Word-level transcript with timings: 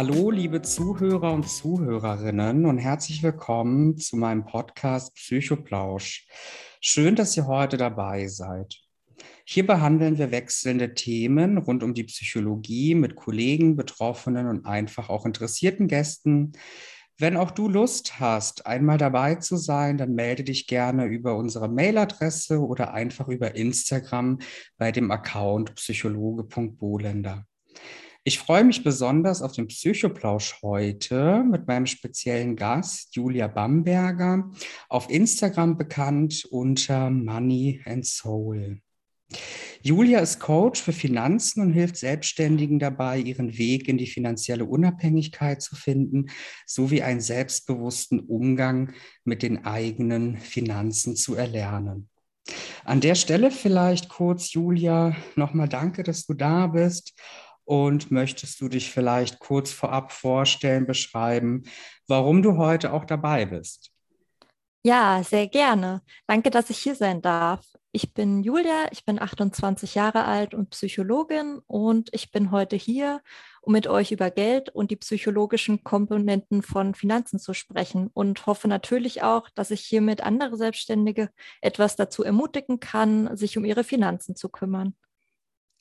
Hallo, 0.00 0.30
liebe 0.30 0.62
Zuhörer 0.62 1.32
und 1.32 1.48
Zuhörerinnen 1.48 2.66
und 2.66 2.78
herzlich 2.78 3.20
willkommen 3.24 3.98
zu 3.98 4.16
meinem 4.16 4.44
Podcast 4.44 5.12
Psychoplausch. 5.16 6.28
Schön, 6.80 7.16
dass 7.16 7.36
ihr 7.36 7.48
heute 7.48 7.76
dabei 7.78 8.28
seid. 8.28 8.76
Hier 9.44 9.66
behandeln 9.66 10.16
wir 10.16 10.30
wechselnde 10.30 10.94
Themen 10.94 11.58
rund 11.58 11.82
um 11.82 11.94
die 11.94 12.04
Psychologie 12.04 12.94
mit 12.94 13.16
Kollegen, 13.16 13.74
Betroffenen 13.74 14.46
und 14.46 14.66
einfach 14.66 15.08
auch 15.08 15.26
interessierten 15.26 15.88
Gästen. 15.88 16.52
Wenn 17.16 17.36
auch 17.36 17.50
du 17.50 17.68
Lust 17.68 18.20
hast, 18.20 18.66
einmal 18.66 18.98
dabei 18.98 19.34
zu 19.34 19.56
sein, 19.56 19.98
dann 19.98 20.14
melde 20.14 20.44
dich 20.44 20.68
gerne 20.68 21.06
über 21.06 21.34
unsere 21.34 21.68
Mailadresse 21.68 22.60
oder 22.60 22.94
einfach 22.94 23.26
über 23.26 23.56
Instagram 23.56 24.38
bei 24.76 24.92
dem 24.92 25.10
Account 25.10 25.74
psychologe.bolender. 25.74 27.44
Ich 28.24 28.38
freue 28.38 28.64
mich 28.64 28.84
besonders 28.84 29.40
auf 29.40 29.52
den 29.52 29.68
Psychoplausch 29.68 30.60
heute 30.62 31.44
mit 31.48 31.66
meinem 31.66 31.86
speziellen 31.86 32.56
Gast 32.56 33.14
Julia 33.16 33.46
Bamberger, 33.46 34.50
auf 34.88 35.08
Instagram 35.08 35.78
bekannt 35.78 36.44
unter 36.50 37.10
Money 37.10 37.80
and 37.86 38.04
Soul. 38.04 38.80
Julia 39.82 40.18
ist 40.18 40.40
Coach 40.40 40.82
für 40.82 40.92
Finanzen 40.92 41.62
und 41.62 41.72
hilft 41.72 41.96
Selbstständigen 41.96 42.78
dabei, 42.78 43.18
ihren 43.18 43.56
Weg 43.56 43.88
in 43.88 43.96
die 43.96 44.06
finanzielle 44.06 44.64
Unabhängigkeit 44.64 45.62
zu 45.62 45.76
finden, 45.76 46.26
sowie 46.66 47.02
einen 47.02 47.20
selbstbewussten 47.20 48.20
Umgang 48.20 48.92
mit 49.24 49.42
den 49.42 49.64
eigenen 49.64 50.38
Finanzen 50.38 51.14
zu 51.14 51.36
erlernen. 51.36 52.08
An 52.84 53.00
der 53.00 53.14
Stelle 53.14 53.50
vielleicht 53.50 54.08
kurz, 54.08 54.52
Julia, 54.52 55.14
nochmal 55.36 55.68
danke, 55.68 56.02
dass 56.02 56.26
du 56.26 56.34
da 56.34 56.66
bist. 56.66 57.14
Und 57.68 58.10
möchtest 58.10 58.62
du 58.62 58.70
dich 58.70 58.90
vielleicht 58.90 59.40
kurz 59.40 59.70
vorab 59.70 60.10
vorstellen, 60.10 60.86
beschreiben, 60.86 61.64
warum 62.06 62.40
du 62.40 62.56
heute 62.56 62.94
auch 62.94 63.04
dabei 63.04 63.44
bist? 63.44 63.90
Ja, 64.82 65.22
sehr 65.22 65.48
gerne. 65.48 66.00
Danke, 66.26 66.48
dass 66.48 66.70
ich 66.70 66.78
hier 66.78 66.94
sein 66.94 67.20
darf. 67.20 67.66
Ich 67.92 68.14
bin 68.14 68.42
Julia, 68.42 68.86
ich 68.90 69.04
bin 69.04 69.20
28 69.20 69.96
Jahre 69.96 70.24
alt 70.24 70.54
und 70.54 70.70
Psychologin 70.70 71.60
und 71.66 72.08
ich 72.12 72.30
bin 72.30 72.52
heute 72.52 72.74
hier, 72.76 73.20
um 73.60 73.74
mit 73.74 73.86
euch 73.86 74.12
über 74.12 74.30
Geld 74.30 74.70
und 74.70 74.90
die 74.90 74.96
psychologischen 74.96 75.84
Komponenten 75.84 76.62
von 76.62 76.94
Finanzen 76.94 77.38
zu 77.38 77.52
sprechen 77.52 78.08
und 78.14 78.46
hoffe 78.46 78.66
natürlich 78.66 79.22
auch, 79.22 79.50
dass 79.50 79.70
ich 79.70 79.82
hiermit 79.82 80.22
andere 80.22 80.56
Selbstständige 80.56 81.28
etwas 81.60 81.96
dazu 81.96 82.24
ermutigen 82.24 82.80
kann, 82.80 83.36
sich 83.36 83.58
um 83.58 83.66
ihre 83.66 83.84
Finanzen 83.84 84.36
zu 84.36 84.48
kümmern. 84.48 84.94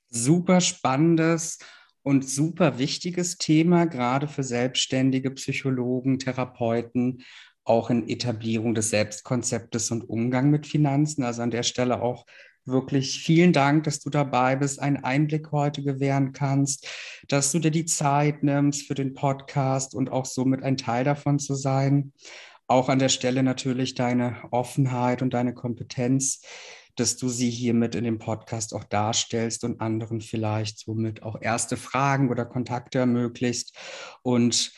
Super 0.10 0.62
spannendes 0.62 1.60
und 2.04 2.28
super 2.28 2.80
wichtiges 2.80 3.38
Thema, 3.38 3.86
gerade 3.86 4.28
für 4.28 4.44
selbstständige 4.44 5.32
Psychologen, 5.32 6.20
Therapeuten 6.20 7.24
auch 7.66 7.90
in 7.90 8.08
Etablierung 8.08 8.74
des 8.74 8.92
Selbstkonzeptes 8.92 9.92
und 9.92 10.10
Umgang 10.10 10.50
mit 10.50 10.66
Finanzen. 10.66 11.24
Also 11.24 11.42
an 11.42 11.52
der 11.52 11.64
Stelle 11.64 12.02
auch 12.02 12.26
wirklich 12.64 13.22
vielen 13.22 13.54
Dank, 13.54 13.84
dass 13.86 14.00
du 14.00 14.10
dabei 14.10 14.56
bist, 14.56 14.80
einen 14.80 15.04
Einblick 15.04 15.52
heute 15.52 15.84
gewähren 15.84 16.34
kannst, 16.34 16.88
dass 17.28 17.52
du 17.52 17.60
dir 17.60 17.72
die 17.72 17.86
Zeit 17.86 18.44
nimmst 18.44 18.88
für 18.88 18.94
den 18.94 19.14
Podcast 19.14 19.96
und 19.96 20.12
auch 20.12 20.26
somit 20.26 20.64
ein 20.64 20.78
Teil 20.78 21.04
davon 21.04 21.40
zu 21.40 21.56
sein. 21.56 22.14
Auch 22.68 22.90
an 22.90 23.00
der 23.00 23.10
Stelle 23.10 23.44
natürlich 23.44 23.96
deine 23.96 24.38
Offenheit 24.52 25.22
und 25.22 25.34
deine 25.34 25.54
Kompetenz, 25.54 26.42
dass 27.00 27.18
du 27.18 27.30
sie 27.30 27.50
hiermit 27.50 27.96
in 27.96 28.04
dem 28.04 28.20
Podcast 28.20 28.74
auch 28.74 28.84
darstellst 28.84 29.64
und 29.64 29.82
anderen 29.82 30.22
vielleicht 30.22 30.80
somit 30.80 31.24
auch 31.24 31.42
erste 31.42 31.78
Fragen 31.78 32.30
oder 32.30 32.46
Kontakte 32.46 33.00
ermöglicht. 33.00 33.76
Und 34.22 34.74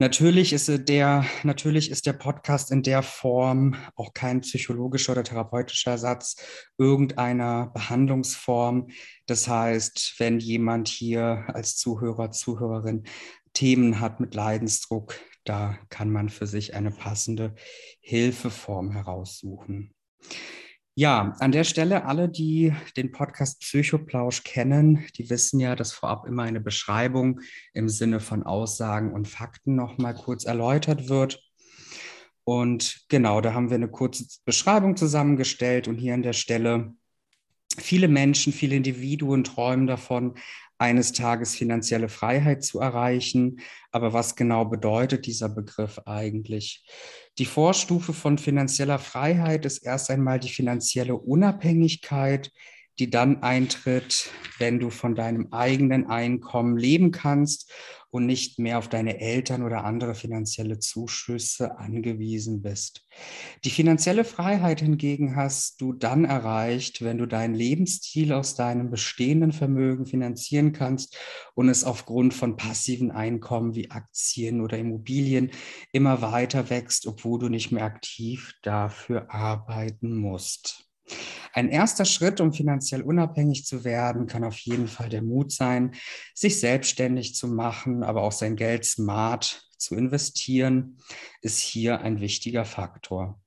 Natürlich 0.00 0.52
ist 0.52 0.70
der, 0.88 1.24
natürlich 1.42 1.90
ist 1.90 2.06
der 2.06 2.12
Podcast 2.12 2.70
in 2.70 2.84
der 2.84 3.02
Form 3.02 3.74
auch 3.96 4.14
kein 4.14 4.42
psychologischer 4.42 5.10
oder 5.10 5.24
therapeutischer 5.24 5.90
Ersatz 5.90 6.36
irgendeiner 6.78 7.72
Behandlungsform. 7.74 8.90
Das 9.26 9.48
heißt, 9.48 10.14
wenn 10.18 10.38
jemand 10.38 10.86
hier 10.86 11.46
als 11.48 11.76
Zuhörer, 11.76 12.30
Zuhörerin 12.30 13.08
Themen 13.54 13.98
hat 13.98 14.20
mit 14.20 14.36
Leidensdruck, 14.36 15.18
da 15.42 15.76
kann 15.88 16.10
man 16.12 16.28
für 16.28 16.46
sich 16.46 16.74
eine 16.74 16.92
passende 16.92 17.56
Hilfeform 18.00 18.92
heraussuchen. 18.92 19.96
Ja, 20.98 21.36
an 21.38 21.52
der 21.52 21.62
Stelle 21.62 22.06
alle, 22.06 22.28
die 22.28 22.74
den 22.96 23.12
Podcast 23.12 23.60
Psychoplausch 23.60 24.42
kennen, 24.42 25.06
die 25.16 25.30
wissen 25.30 25.60
ja, 25.60 25.76
dass 25.76 25.92
vorab 25.92 26.26
immer 26.26 26.42
eine 26.42 26.58
Beschreibung 26.58 27.40
im 27.72 27.88
Sinne 27.88 28.18
von 28.18 28.42
Aussagen 28.42 29.12
und 29.12 29.28
Fakten 29.28 29.76
nochmal 29.76 30.14
kurz 30.14 30.44
erläutert 30.44 31.08
wird. 31.08 31.40
Und 32.42 33.02
genau, 33.08 33.40
da 33.40 33.54
haben 33.54 33.70
wir 33.70 33.76
eine 33.76 33.86
kurze 33.86 34.24
Beschreibung 34.44 34.96
zusammengestellt 34.96 35.86
und 35.86 35.98
hier 35.98 36.14
an 36.14 36.24
der 36.24 36.32
Stelle 36.32 36.94
viele 37.76 38.08
Menschen, 38.08 38.52
viele 38.52 38.74
Individuen 38.74 39.44
träumen 39.44 39.86
davon, 39.86 40.34
eines 40.78 41.12
Tages 41.12 41.54
finanzielle 41.54 42.08
Freiheit 42.08 42.64
zu 42.64 42.80
erreichen. 42.80 43.60
Aber 43.90 44.12
was 44.12 44.36
genau 44.36 44.64
bedeutet 44.64 45.26
dieser 45.26 45.48
Begriff 45.48 46.00
eigentlich? 46.06 46.86
Die 47.38 47.46
Vorstufe 47.46 48.12
von 48.12 48.38
finanzieller 48.38 48.98
Freiheit 48.98 49.64
ist 49.64 49.78
erst 49.78 50.10
einmal 50.10 50.38
die 50.40 50.48
finanzielle 50.48 51.14
Unabhängigkeit, 51.14 52.50
die 52.98 53.10
dann 53.10 53.42
eintritt, 53.42 54.30
wenn 54.58 54.80
du 54.80 54.90
von 54.90 55.14
deinem 55.14 55.52
eigenen 55.52 56.06
Einkommen 56.06 56.76
leben 56.76 57.10
kannst 57.10 57.72
und 58.10 58.26
nicht 58.26 58.58
mehr 58.58 58.78
auf 58.78 58.88
deine 58.88 59.20
Eltern 59.20 59.62
oder 59.62 59.84
andere 59.84 60.14
finanzielle 60.14 60.78
Zuschüsse 60.78 61.78
angewiesen 61.78 62.62
bist. 62.62 63.06
Die 63.64 63.70
finanzielle 63.70 64.24
Freiheit 64.24 64.80
hingegen 64.80 65.36
hast 65.36 65.80
du 65.80 65.92
dann 65.92 66.24
erreicht, 66.24 67.02
wenn 67.02 67.18
du 67.18 67.26
deinen 67.26 67.54
Lebensstil 67.54 68.32
aus 68.32 68.54
deinem 68.54 68.90
bestehenden 68.90 69.52
Vermögen 69.52 70.06
finanzieren 70.06 70.72
kannst 70.72 71.18
und 71.54 71.68
es 71.68 71.84
aufgrund 71.84 72.32
von 72.32 72.56
passiven 72.56 73.10
Einkommen 73.10 73.74
wie 73.74 73.90
Aktien 73.90 74.62
oder 74.62 74.78
Immobilien 74.78 75.50
immer 75.92 76.22
weiter 76.22 76.70
wächst, 76.70 77.06
obwohl 77.06 77.38
du 77.38 77.48
nicht 77.48 77.72
mehr 77.72 77.84
aktiv 77.84 78.54
dafür 78.62 79.30
arbeiten 79.30 80.16
musst. 80.16 80.87
Ein 81.52 81.70
erster 81.70 82.04
Schritt, 82.04 82.40
um 82.40 82.52
finanziell 82.52 83.02
unabhängig 83.02 83.64
zu 83.64 83.84
werden, 83.84 84.26
kann 84.26 84.44
auf 84.44 84.58
jeden 84.58 84.86
Fall 84.86 85.08
der 85.08 85.22
Mut 85.22 85.50
sein, 85.50 85.94
sich 86.34 86.60
selbstständig 86.60 87.34
zu 87.34 87.48
machen, 87.48 88.02
aber 88.02 88.22
auch 88.22 88.32
sein 88.32 88.56
Geld 88.56 88.84
smart 88.84 89.68
zu 89.76 89.94
investieren, 89.94 90.98
ist 91.40 91.58
hier 91.58 92.00
ein 92.00 92.20
wichtiger 92.20 92.64
Faktor. 92.64 93.40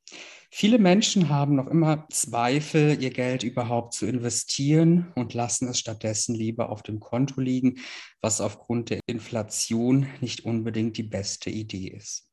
Viele 0.54 0.80
Menschen 0.80 1.30
haben 1.30 1.56
noch 1.56 1.68
immer 1.68 2.08
Zweifel, 2.10 3.02
ihr 3.02 3.12
Geld 3.12 3.44
überhaupt 3.44 3.94
zu 3.94 4.06
investieren 4.06 5.14
und 5.16 5.34
lassen 5.34 5.70
es 5.70 5.80
stattdessen 5.80 6.36
lieber 6.36 6.70
auf 6.70 6.84
dem 6.84 7.00
Konto 7.00 7.40
liegen, 7.40 7.80
was 8.20 8.42
aufgrund 8.42 8.90
der 8.90 9.00
Inflation 9.06 10.08
nicht 10.20 10.44
unbedingt 10.44 10.98
die 10.98 11.04
beste 11.04 11.50
Idee 11.50 11.88
ist. 11.88 12.28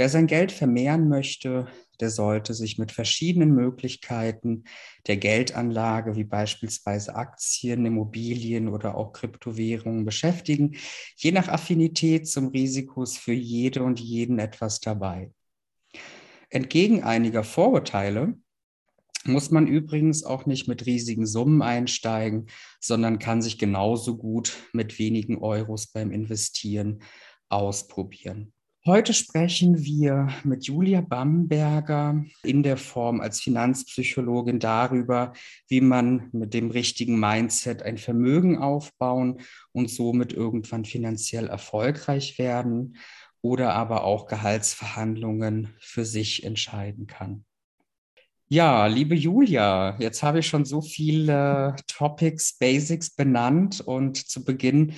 Wer 0.00 0.08
sein 0.08 0.28
Geld 0.28 0.52
vermehren 0.52 1.08
möchte, 1.08 1.66
der 1.98 2.10
sollte 2.10 2.54
sich 2.54 2.78
mit 2.78 2.92
verschiedenen 2.92 3.52
Möglichkeiten 3.52 4.62
der 5.08 5.16
Geldanlage, 5.16 6.14
wie 6.14 6.22
beispielsweise 6.22 7.16
Aktien, 7.16 7.84
Immobilien 7.84 8.68
oder 8.68 8.96
auch 8.96 9.12
Kryptowährungen 9.12 10.04
beschäftigen. 10.04 10.76
Je 11.16 11.32
nach 11.32 11.48
Affinität 11.48 12.28
zum 12.28 12.46
Risiko 12.46 13.02
ist 13.02 13.18
für 13.18 13.32
jede 13.32 13.82
und 13.82 13.98
jeden 13.98 14.38
etwas 14.38 14.78
dabei. 14.78 15.32
Entgegen 16.48 17.02
einiger 17.02 17.42
Vorurteile 17.42 18.34
muss 19.24 19.50
man 19.50 19.66
übrigens 19.66 20.22
auch 20.22 20.46
nicht 20.46 20.68
mit 20.68 20.86
riesigen 20.86 21.26
Summen 21.26 21.60
einsteigen, 21.60 22.46
sondern 22.78 23.18
kann 23.18 23.42
sich 23.42 23.58
genauso 23.58 24.16
gut 24.16 24.56
mit 24.72 25.00
wenigen 25.00 25.38
Euros 25.38 25.88
beim 25.88 26.12
Investieren 26.12 27.02
ausprobieren. 27.48 28.52
Heute 28.88 29.12
sprechen 29.12 29.84
wir 29.84 30.28
mit 30.44 30.64
Julia 30.64 31.02
Bamberger 31.02 32.24
in 32.42 32.62
der 32.62 32.78
Form 32.78 33.20
als 33.20 33.38
Finanzpsychologin 33.38 34.60
darüber, 34.60 35.34
wie 35.66 35.82
man 35.82 36.30
mit 36.32 36.54
dem 36.54 36.70
richtigen 36.70 37.20
Mindset 37.20 37.82
ein 37.82 37.98
Vermögen 37.98 38.56
aufbauen 38.56 39.42
und 39.72 39.90
somit 39.90 40.32
irgendwann 40.32 40.86
finanziell 40.86 41.48
erfolgreich 41.48 42.38
werden 42.38 42.96
oder 43.42 43.74
aber 43.74 44.04
auch 44.04 44.26
Gehaltsverhandlungen 44.26 45.74
für 45.80 46.06
sich 46.06 46.44
entscheiden 46.44 47.06
kann. 47.06 47.44
Ja, 48.48 48.86
liebe 48.86 49.14
Julia, 49.14 49.98
jetzt 49.98 50.22
habe 50.22 50.38
ich 50.38 50.46
schon 50.46 50.64
so 50.64 50.80
viele 50.80 51.76
Topics, 51.88 52.56
Basics 52.56 53.10
benannt 53.10 53.82
und 53.82 54.16
zu 54.16 54.42
Beginn 54.42 54.94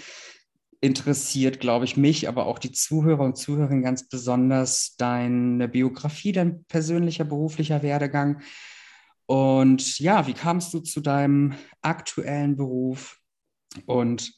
interessiert, 0.80 1.60
glaube 1.60 1.84
ich, 1.84 1.96
mich, 1.96 2.28
aber 2.28 2.46
auch 2.46 2.58
die 2.58 2.72
Zuhörer 2.72 3.24
und 3.24 3.36
Zuhörerinnen 3.36 3.82
ganz 3.82 4.08
besonders 4.08 4.96
deine 4.96 5.68
Biografie, 5.68 6.32
dein 6.32 6.64
persönlicher 6.64 7.24
beruflicher 7.24 7.82
Werdegang. 7.82 8.40
Und 9.26 9.98
ja, 9.98 10.26
wie 10.26 10.32
kamst 10.32 10.72
du 10.72 10.80
zu 10.80 11.00
deinem 11.00 11.54
aktuellen 11.82 12.56
Beruf 12.56 13.20
und 13.86 14.32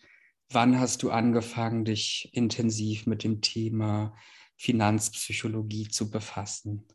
wann 0.51 0.79
hast 0.79 1.03
du 1.03 1.11
angefangen, 1.11 1.85
dich 1.85 2.29
intensiv 2.33 3.07
mit 3.07 3.25
dem 3.25 3.41
Thema 3.41 4.15
Finanzpsychologie 4.57 5.89
zu 5.89 6.11
befassen? 6.11 6.87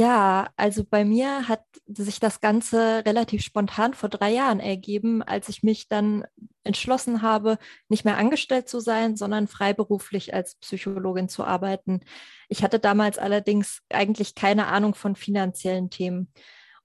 Ja, 0.00 0.50
also 0.56 0.84
bei 0.84 1.04
mir 1.04 1.48
hat 1.48 1.64
sich 1.88 2.20
das 2.20 2.40
Ganze 2.40 3.02
relativ 3.04 3.42
spontan 3.42 3.94
vor 3.94 4.08
drei 4.08 4.30
Jahren 4.30 4.60
ergeben, 4.60 5.24
als 5.24 5.48
ich 5.48 5.64
mich 5.64 5.88
dann 5.88 6.24
entschlossen 6.62 7.20
habe, 7.20 7.58
nicht 7.88 8.04
mehr 8.04 8.16
angestellt 8.16 8.68
zu 8.68 8.78
sein, 8.78 9.16
sondern 9.16 9.48
freiberuflich 9.48 10.32
als 10.34 10.54
Psychologin 10.56 11.28
zu 11.28 11.42
arbeiten. 11.42 12.00
Ich 12.48 12.62
hatte 12.62 12.78
damals 12.78 13.18
allerdings 13.18 13.82
eigentlich 13.90 14.36
keine 14.36 14.68
Ahnung 14.68 14.94
von 14.94 15.16
finanziellen 15.16 15.90
Themen. 15.90 16.32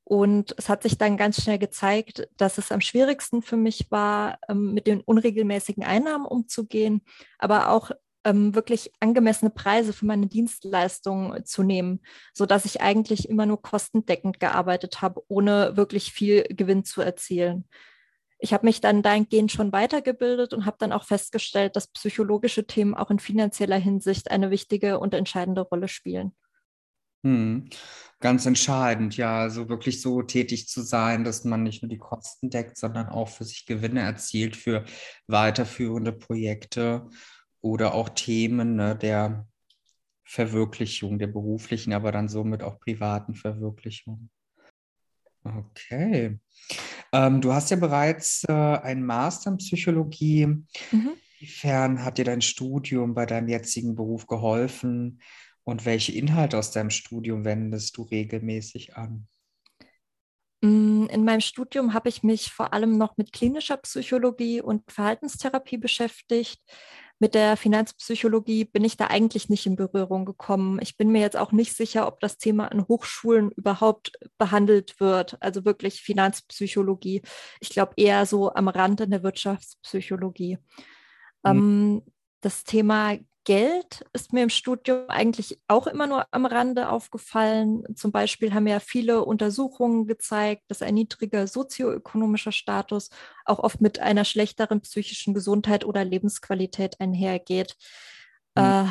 Und 0.06 0.56
es 0.58 0.68
hat 0.68 0.82
sich 0.82 0.98
dann 0.98 1.16
ganz 1.16 1.42
schnell 1.42 1.60
gezeigt, 1.60 2.28
dass 2.38 2.58
es 2.58 2.72
am 2.72 2.82
schwierigsten 2.82 3.44
für 3.44 3.58
mich 3.58 3.92
war, 3.92 4.40
ähm, 4.50 4.74
mit 4.74 4.88
den 4.88 5.02
unregelmäßigen 5.02 5.84
Einnahmen 5.84 6.26
umzugehen, 6.26 7.04
aber 7.38 7.70
auch 7.70 7.92
ähm, 8.24 8.56
wirklich 8.56 8.92
angemessene 9.00 9.52
Preise 9.52 9.94
für 9.94 10.06
meine 10.06 10.28
Dienstleistungen 10.28 11.46
zu 11.46 11.64
nehmen, 11.64 12.02
sodass 12.34 12.66
ich 12.66 12.82
eigentlich 12.82 13.30
immer 13.30 13.46
nur 13.46 13.62
kostendeckend 13.62 14.40
gearbeitet 14.40 15.02
habe, 15.02 15.24
ohne 15.28 15.76
wirklich 15.76 16.12
viel 16.12 16.44
Gewinn 16.44 16.86
zu 16.86 17.02
erzielen. 17.02 17.66
Ich 18.40 18.54
habe 18.54 18.66
mich 18.66 18.82
dann 18.82 19.02
dahingehend 19.02 19.52
schon 19.52 19.72
weitergebildet 19.72 20.54
und 20.54 20.66
habe 20.66 20.78
dann 20.80 20.92
auch 20.92 21.06
festgestellt, 21.06 21.76
dass 21.76 21.88
psychologische 21.88 22.66
Themen 22.66 22.94
auch 22.94 23.10
in 23.10 23.20
finanzieller 23.20 23.78
Hinsicht 23.78 24.32
eine 24.32 24.52
wichtige 24.52 25.00
und 25.00 25.14
entscheidende 25.14 25.62
Rolle 25.62 25.88
spielen. 25.88 26.34
Hm. 27.26 27.70
Ganz 28.20 28.46
entscheidend, 28.46 29.18
ja, 29.18 29.50
so 29.50 29.70
wirklich 29.70 30.02
so 30.02 30.22
tätig 30.22 30.68
zu 30.68 30.82
sein, 30.82 31.24
dass 31.24 31.44
man 31.44 31.64
nicht 31.64 31.84
nur 31.84 31.90
die 31.90 31.98
Kosten 31.98 32.50
deckt, 32.50 32.78
sondern 32.78 33.10
auch 33.10 33.30
für 33.30 33.44
sich 33.44 33.66
Gewinne 33.66 34.02
erzielt 34.02 34.56
für 34.56 34.86
weiterführende 35.28 36.14
Projekte 36.14 37.10
oder 37.64 37.94
auch 37.94 38.10
Themen 38.10 38.76
ne, 38.76 38.96
der 38.96 39.48
Verwirklichung, 40.24 41.18
der 41.18 41.28
beruflichen, 41.28 41.94
aber 41.94 42.12
dann 42.12 42.28
somit 42.28 42.62
auch 42.62 42.80
privaten 42.80 43.36
Verwirklichung. 43.36 44.30
Okay. 45.44 46.40
Ähm, 47.12 47.42
du 47.42 47.54
hast 47.54 47.72
ja 47.72 47.78
bereits 47.78 48.44
äh, 48.48 48.52
einen 48.52 49.06
Master 49.06 49.52
in 49.52 49.58
Psychologie. 49.58 50.46
Mhm. 50.46 51.14
Inwiefern 51.40 52.04
hat 52.04 52.18
dir 52.18 52.26
dein 52.26 52.42
Studium 52.42 53.14
bei 53.14 53.26
deinem 53.26 53.48
jetzigen 53.48 53.96
Beruf 53.96 54.28
geholfen 54.28 55.22
und 55.64 55.86
welche 55.86 56.12
Inhalte 56.12 56.58
aus 56.58 56.72
deinem 56.72 56.90
Studium 56.90 57.46
wendest 57.46 57.98
du 57.98 58.04
regelmäßig 58.04 58.96
an? 58.96 59.28
Mm, 60.64 61.08
in 61.08 61.26
meinem 61.26 61.42
Studium 61.42 61.94
habe 61.94 62.08
ich 62.08 62.24
mich 62.24 62.52
vor 62.52 62.72
allem 62.74 62.98
noch 62.98 63.18
mit 63.18 63.34
klinischer 63.34 63.76
Psychologie 63.78 64.62
und 64.62 64.90
Verhaltenstherapie 64.90 65.78
beschäftigt. 65.78 66.62
Mit 67.20 67.36
der 67.36 67.56
Finanzpsychologie 67.58 68.66
bin 68.66 68.84
ich 68.84 68.98
da 68.98 69.08
eigentlich 69.08 69.48
nicht 69.48 69.66
in 69.66 69.76
Berührung 69.76 70.26
gekommen. 70.26 70.80
Ich 70.82 70.98
bin 70.98 71.12
mir 71.12 71.22
jetzt 71.22 71.38
auch 71.38 71.52
nicht 71.52 71.76
sicher, 71.76 72.08
ob 72.08 72.20
das 72.20 72.38
Thema 72.38 72.72
an 72.72 72.88
Hochschulen 72.88 73.52
überhaupt 73.52 74.12
behandelt 74.38 75.00
wird, 75.00 75.38
also 75.40 75.64
wirklich 75.64 76.02
Finanzpsychologie. 76.02 77.22
Ich 77.60 77.70
glaube 77.70 77.94
eher 77.98 78.26
so 78.26 78.54
am 78.54 78.68
Rand 78.68 79.02
in 79.02 79.12
der 79.12 79.24
Wirtschaftspsychologie. 79.24 80.58
Mhm. 81.44 81.52
Ähm, 81.52 82.02
das 82.42 82.64
Thema 82.64 83.16
Geld 83.46 84.06
ist 84.14 84.32
mir 84.32 84.44
im 84.44 84.50
Studium 84.50 85.10
eigentlich 85.10 85.60
auch 85.68 85.88
immer 85.88 86.08
nur 86.08 86.26
am 86.32 86.46
Rande 86.46 86.90
aufgefallen. 86.90 87.84
Zum 87.96 88.12
Beispiel 88.12 88.54
haben 88.54 88.68
ja 88.68 88.80
viele 88.80 89.26
Untersuchungen 89.26 90.08
gezeigt, 90.08 90.64
dass 90.70 90.82
ein 90.82 90.94
niedriger 90.94 91.48
sozioökonomischer 91.48 92.54
Status 92.54 93.10
auch 93.46 93.60
oft 93.60 93.82
mit 93.82 94.00
einer 94.00 94.24
schlechteren 94.24 94.82
psychischen 94.82 95.34
Gesundheit 95.34 95.84
oder 95.84 96.06
Lebensqualität 96.06 97.02
einhergeht. 97.02 97.76
Mhm. 98.56 98.64
Äh, 98.64 98.86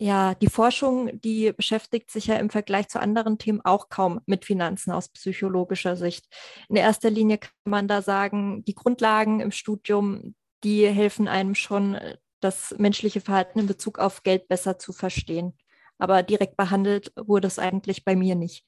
ja, 0.00 0.34
die 0.34 0.48
Forschung, 0.48 1.20
die 1.20 1.52
beschäftigt 1.52 2.10
sich 2.10 2.26
ja 2.26 2.36
im 2.36 2.50
Vergleich 2.50 2.88
zu 2.88 3.00
anderen 3.00 3.38
Themen 3.38 3.60
auch 3.64 3.88
kaum 3.88 4.20
mit 4.26 4.44
Finanzen 4.44 4.92
aus 4.92 5.08
psychologischer 5.08 5.96
Sicht. 5.96 6.26
In 6.68 6.76
erster 6.76 7.10
Linie 7.10 7.38
kann 7.38 7.50
man 7.64 7.88
da 7.88 8.00
sagen, 8.00 8.64
die 8.64 8.76
Grundlagen 8.76 9.40
im 9.40 9.50
Studium, 9.50 10.36
die 10.62 10.86
helfen 10.86 11.26
einem 11.26 11.56
schon, 11.56 11.98
das 12.40 12.74
menschliche 12.78 13.20
Verhalten 13.20 13.58
in 13.60 13.66
Bezug 13.66 13.98
auf 13.98 14.22
Geld 14.22 14.48
besser 14.48 14.78
zu 14.78 14.92
verstehen. 14.92 15.56
Aber 15.98 16.22
direkt 16.22 16.56
behandelt 16.56 17.12
wurde 17.16 17.48
es 17.48 17.58
eigentlich 17.58 18.04
bei 18.04 18.14
mir 18.14 18.34
nicht. 18.34 18.64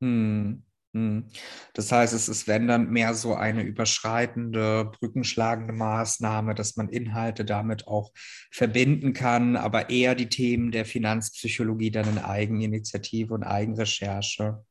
Hm, 0.00 0.62
hm. 0.94 1.24
Das 1.72 1.90
heißt, 1.90 2.14
es 2.14 2.28
ist, 2.28 2.46
wenn 2.46 2.68
dann 2.68 2.90
mehr 2.90 3.14
so 3.14 3.34
eine 3.34 3.62
überschreitende, 3.62 4.92
brückenschlagende 4.98 5.72
Maßnahme, 5.72 6.54
dass 6.54 6.76
man 6.76 6.88
Inhalte 6.88 7.44
damit 7.44 7.88
auch 7.88 8.12
verbinden 8.52 9.12
kann, 9.12 9.56
aber 9.56 9.90
eher 9.90 10.14
die 10.14 10.28
Themen 10.28 10.70
der 10.70 10.84
Finanzpsychologie 10.84 11.90
dann 11.90 12.08
in 12.08 12.18
Eigeninitiative 12.18 13.34
und 13.34 13.42
Eigenrecherche. 13.42 14.64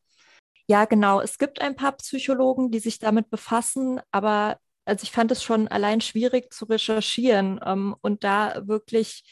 Ja, 0.70 0.86
genau. 0.86 1.20
Es 1.20 1.38
gibt 1.38 1.62
ein 1.62 1.76
paar 1.76 1.92
Psychologen, 1.98 2.72
die 2.72 2.80
sich 2.80 3.00
damit 3.00 3.30
befassen, 3.30 4.00
aber 4.12 4.58
also 4.86 5.04
ich 5.04 5.12
fand 5.12 5.32
es 5.32 5.44
schon 5.44 5.68
allein 5.68 6.02
schwierig 6.02 6.54
zu 6.54 6.66
recherchieren 6.66 7.60
ähm, 7.66 7.96
und 8.02 8.24
da 8.24 8.68
wirklich 8.68 9.24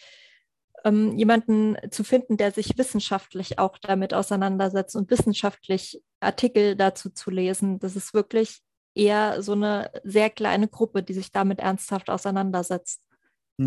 ähm, 0.83 1.17
jemanden 1.17 1.77
zu 1.91 2.03
finden, 2.03 2.37
der 2.37 2.51
sich 2.51 2.77
wissenschaftlich 2.77 3.59
auch 3.59 3.77
damit 3.77 4.13
auseinandersetzt 4.13 4.95
und 4.95 5.09
wissenschaftlich 5.11 6.01
Artikel 6.19 6.75
dazu 6.75 7.09
zu 7.09 7.29
lesen. 7.31 7.79
Das 7.79 7.95
ist 7.95 8.13
wirklich 8.13 8.61
eher 8.95 9.41
so 9.41 9.53
eine 9.53 9.91
sehr 10.03 10.29
kleine 10.29 10.67
Gruppe, 10.67 11.03
die 11.03 11.13
sich 11.13 11.31
damit 11.31 11.59
ernsthaft 11.59 12.09
auseinandersetzt. 12.09 13.01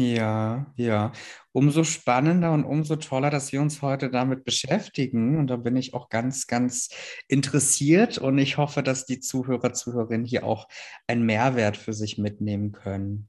Ja, 0.01 0.67
ja. 0.77 1.13
Umso 1.53 1.85
spannender 1.85 2.53
und 2.53 2.65
umso 2.65 2.97
toller, 2.97 3.31
dass 3.31 3.53
wir 3.53 3.61
uns 3.61 3.81
heute 3.81 4.11
damit 4.11 4.45
beschäftigen. 4.45 5.39
Und 5.39 5.47
da 5.47 5.57
bin 5.57 5.77
ich 5.77 5.95
auch 5.95 6.09
ganz, 6.09 6.49
ganz 6.49 6.89
interessiert 7.29 8.19
und 8.19 8.39
ich 8.39 8.57
hoffe, 8.57 8.83
dass 8.83 9.07
die 9.07 9.21
Zuhörer, 9.21 9.73
Zuhörerinnen 9.73 10.27
hier 10.27 10.45
auch 10.45 10.67
einen 11.07 11.25
Mehrwert 11.25 11.77
für 11.77 11.93
sich 11.93 12.19
mitnehmen 12.19 12.73
können. 12.73 13.29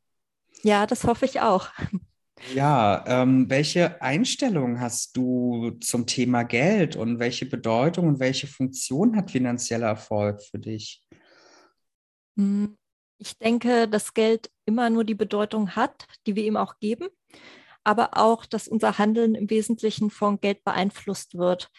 Ja, 0.64 0.88
das 0.88 1.04
hoffe 1.04 1.26
ich 1.26 1.42
auch. 1.42 1.70
Ja, 2.54 3.04
ähm, 3.08 3.50
welche 3.50 4.02
Einstellung 4.02 4.80
hast 4.82 5.16
du 5.16 5.72
zum 5.80 6.06
Thema 6.06 6.44
Geld 6.44 6.96
und 6.96 7.20
welche 7.20 7.46
Bedeutung 7.46 8.08
und 8.08 8.20
welche 8.20 8.48
Funktion 8.48 9.16
hat 9.16 9.32
finanzieller 9.32 9.88
Erfolg 9.88 10.42
für 10.42 10.60
dich? 10.60 11.06
Hm, 12.38 12.76
ich 13.18 13.38
denke, 13.38 13.88
dass 13.88 14.14
Geld 14.14 14.52
immer 14.66 14.90
nur 14.90 15.04
die 15.04 15.16
Bedeutung 15.16 15.76
hat, 15.76 16.08
die 16.28 16.36
wir 16.36 16.44
ihm 16.44 16.58
auch 16.58 16.80
geben, 16.80 17.08
aber 17.84 18.18
auch, 18.18 18.46
dass 18.46 18.68
unser 18.68 18.98
Handeln 18.98 19.36
im 19.36 19.50
Wesentlichen 19.50 20.10
von 20.10 20.40
Geld 20.42 20.64
beeinflusst 20.64 21.38
wird. 21.38 21.70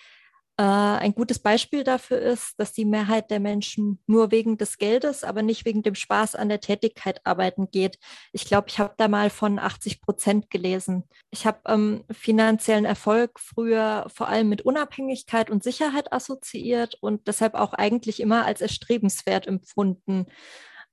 Äh, 0.58 0.62
ein 0.62 1.14
gutes 1.14 1.38
Beispiel 1.38 1.84
dafür 1.84 2.18
ist, 2.18 2.54
dass 2.58 2.72
die 2.72 2.86
Mehrheit 2.86 3.30
der 3.30 3.40
Menschen 3.40 4.02
nur 4.06 4.30
wegen 4.30 4.56
des 4.56 4.78
Geldes, 4.78 5.22
aber 5.22 5.42
nicht 5.42 5.66
wegen 5.66 5.82
dem 5.82 5.94
Spaß 5.94 6.34
an 6.34 6.48
der 6.48 6.60
Tätigkeit 6.60 7.20
arbeiten 7.24 7.70
geht. 7.70 7.98
Ich 8.32 8.46
glaube, 8.46 8.68
ich 8.68 8.78
habe 8.78 8.94
da 8.96 9.06
mal 9.08 9.28
von 9.28 9.58
80 9.58 10.00
Prozent 10.00 10.48
gelesen. 10.48 11.04
Ich 11.30 11.46
habe 11.46 11.60
ähm, 11.66 12.04
finanziellen 12.10 12.86
Erfolg 12.86 13.38
früher 13.38 14.06
vor 14.08 14.28
allem 14.28 14.48
mit 14.48 14.62
Unabhängigkeit 14.62 15.50
und 15.50 15.62
Sicherheit 15.62 16.10
assoziiert 16.10 16.94
und 17.02 17.28
deshalb 17.28 17.54
auch 17.54 17.74
eigentlich 17.74 18.20
immer 18.20 18.46
als 18.46 18.62
erstrebenswert 18.62 19.46
empfunden. 19.46 20.26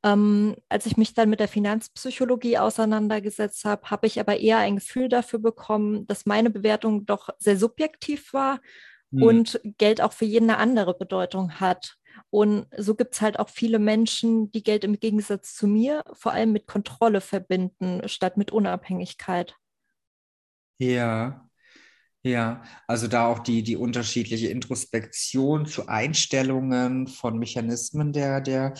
Ähm, 0.04 0.56
als 0.68 0.86
ich 0.86 0.98
mich 0.98 1.14
dann 1.14 1.30
mit 1.30 1.40
der 1.40 1.48
Finanzpsychologie 1.48 2.58
auseinandergesetzt 2.58 3.64
habe, 3.64 3.90
habe 3.90 4.08
ich 4.08 4.20
aber 4.20 4.38
eher 4.38 4.58
ein 4.58 4.76
Gefühl 4.76 5.08
dafür 5.08 5.40
bekommen, 5.40 6.06
dass 6.08 6.26
meine 6.26 6.50
Bewertung 6.50 7.06
doch 7.06 7.30
sehr 7.40 7.58
subjektiv 7.58 8.34
war 8.34 8.60
hm. 9.12 9.24
und 9.24 9.62
Geld 9.78 10.02
auch 10.02 10.12
für 10.12 10.26
jeden 10.26 10.50
eine 10.50 10.60
andere 10.60 10.94
Bedeutung 10.94 11.60
hat. 11.60 11.96
Und 12.30 12.68
so 12.78 12.96
gibt 12.96 13.16
es 13.16 13.22
halt 13.22 13.40
auch 13.40 13.50
viele 13.50 13.80
Menschen, 13.80 14.52
die 14.52 14.64
Geld 14.64 14.84
im 14.84 15.00
Gegensatz 15.00 15.56
zu 15.56 15.68
mir 15.68 16.04
vor 16.14 16.34
allem 16.34 16.52
mit 16.52 16.68
Kontrolle 16.68 17.22
verbinden, 17.22 18.02
statt 18.08 18.38
mit 18.38 18.52
Unabhängigkeit. 18.52 19.56
Ja, 20.80 21.50
ja, 22.26 22.64
also 22.88 23.08
da 23.08 23.28
auch 23.28 23.40
die, 23.40 23.64
die 23.64 23.76
unterschiedliche 23.76 24.48
Introspektion 24.48 25.66
zu 25.66 25.88
Einstellungen 25.88 27.08
von 27.08 27.38
Mechanismen 27.38 28.14
der, 28.14 28.40
der 28.40 28.76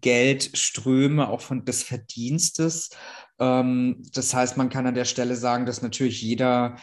Geldströme 0.00 1.28
auch 1.28 1.40
von 1.40 1.64
des 1.64 1.82
Verdienstes. 1.82 2.90
Ähm, 3.38 4.02
das 4.12 4.34
heißt, 4.34 4.56
man 4.56 4.68
kann 4.68 4.86
an 4.86 4.94
der 4.94 5.04
Stelle 5.04 5.36
sagen, 5.36 5.66
dass 5.66 5.82
natürlich 5.82 6.22
jeder 6.22 6.76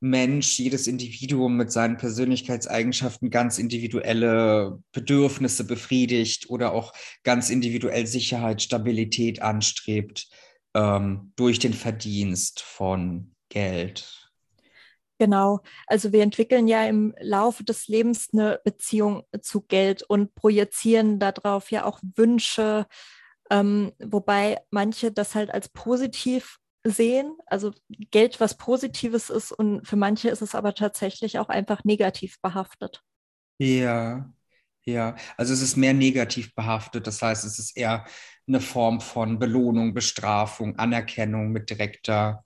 Mensch, 0.00 0.58
jedes 0.58 0.86
Individuum 0.86 1.56
mit 1.56 1.72
seinen 1.72 1.96
Persönlichkeitseigenschaften 1.96 3.30
ganz 3.30 3.58
individuelle 3.58 4.78
Bedürfnisse 4.92 5.64
befriedigt 5.64 6.50
oder 6.50 6.72
auch 6.72 6.92
ganz 7.24 7.48
individuell 7.48 8.06
Sicherheit, 8.06 8.60
Stabilität 8.60 9.40
anstrebt 9.40 10.28
ähm, 10.74 11.32
durch 11.36 11.58
den 11.58 11.72
Verdienst 11.72 12.60
von 12.60 13.32
Geld. 13.48 14.25
Genau, 15.18 15.60
also 15.86 16.12
wir 16.12 16.22
entwickeln 16.22 16.68
ja 16.68 16.84
im 16.86 17.14
Laufe 17.20 17.64
des 17.64 17.88
Lebens 17.88 18.28
eine 18.34 18.60
Beziehung 18.64 19.22
zu 19.40 19.62
Geld 19.62 20.02
und 20.02 20.34
projizieren 20.34 21.18
darauf 21.18 21.70
ja 21.70 21.84
auch 21.84 22.00
Wünsche, 22.16 22.86
Ähm, 23.50 23.92
wobei 24.00 24.58
manche 24.70 25.12
das 25.12 25.34
halt 25.36 25.50
als 25.52 25.68
positiv 25.70 26.58
sehen, 26.84 27.36
also 27.46 27.72
Geld 28.10 28.40
was 28.40 28.56
Positives 28.58 29.30
ist 29.30 29.52
und 29.52 29.86
für 29.88 29.96
manche 29.96 30.30
ist 30.30 30.42
es 30.42 30.54
aber 30.56 30.74
tatsächlich 30.74 31.38
auch 31.40 31.48
einfach 31.50 31.84
negativ 31.84 32.40
behaftet. 32.42 33.02
Ja, 33.58 34.30
ja, 34.84 35.16
also 35.36 35.52
es 35.54 35.62
ist 35.62 35.76
mehr 35.76 35.94
negativ 35.94 36.54
behaftet. 36.54 37.06
Das 37.06 37.22
heißt, 37.22 37.44
es 37.44 37.58
ist 37.58 37.76
eher 37.76 38.06
eine 38.46 38.60
Form 38.60 39.00
von 39.00 39.38
Belohnung, 39.38 39.94
Bestrafung, 39.94 40.78
Anerkennung 40.78 41.50
mit 41.52 41.70
direkter, 41.70 42.44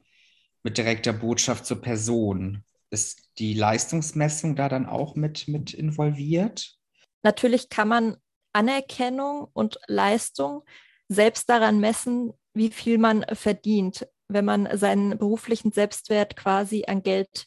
mit 0.62 0.79
direkter 0.79 1.12
Botschaft 1.12 1.67
zur 1.67 1.81
Person. 1.81 2.64
Ist 2.90 3.38
die 3.38 3.55
Leistungsmessung 3.55 4.57
da 4.57 4.69
dann 4.69 4.87
auch 4.87 5.14
mit, 5.14 5.49
mit 5.49 5.75
involviert? 5.75 6.76
Natürlich 7.23 7.69
kann 7.69 7.88
man 7.88 8.17
Anerkennung 8.52 9.49
und 9.52 9.79
Leistung 9.87 10.64
selbst 11.09 11.49
daran 11.49 11.81
messen, 11.81 12.33
wie 12.55 12.71
viel 12.71 12.99
man 12.99 13.25
verdient, 13.33 14.09
wenn 14.29 14.45
man 14.45 14.69
seinen 14.76 15.19
beruflichen 15.19 15.73
Selbstwert 15.73 16.37
quasi 16.37 16.85
an 16.87 17.02
Geld 17.02 17.47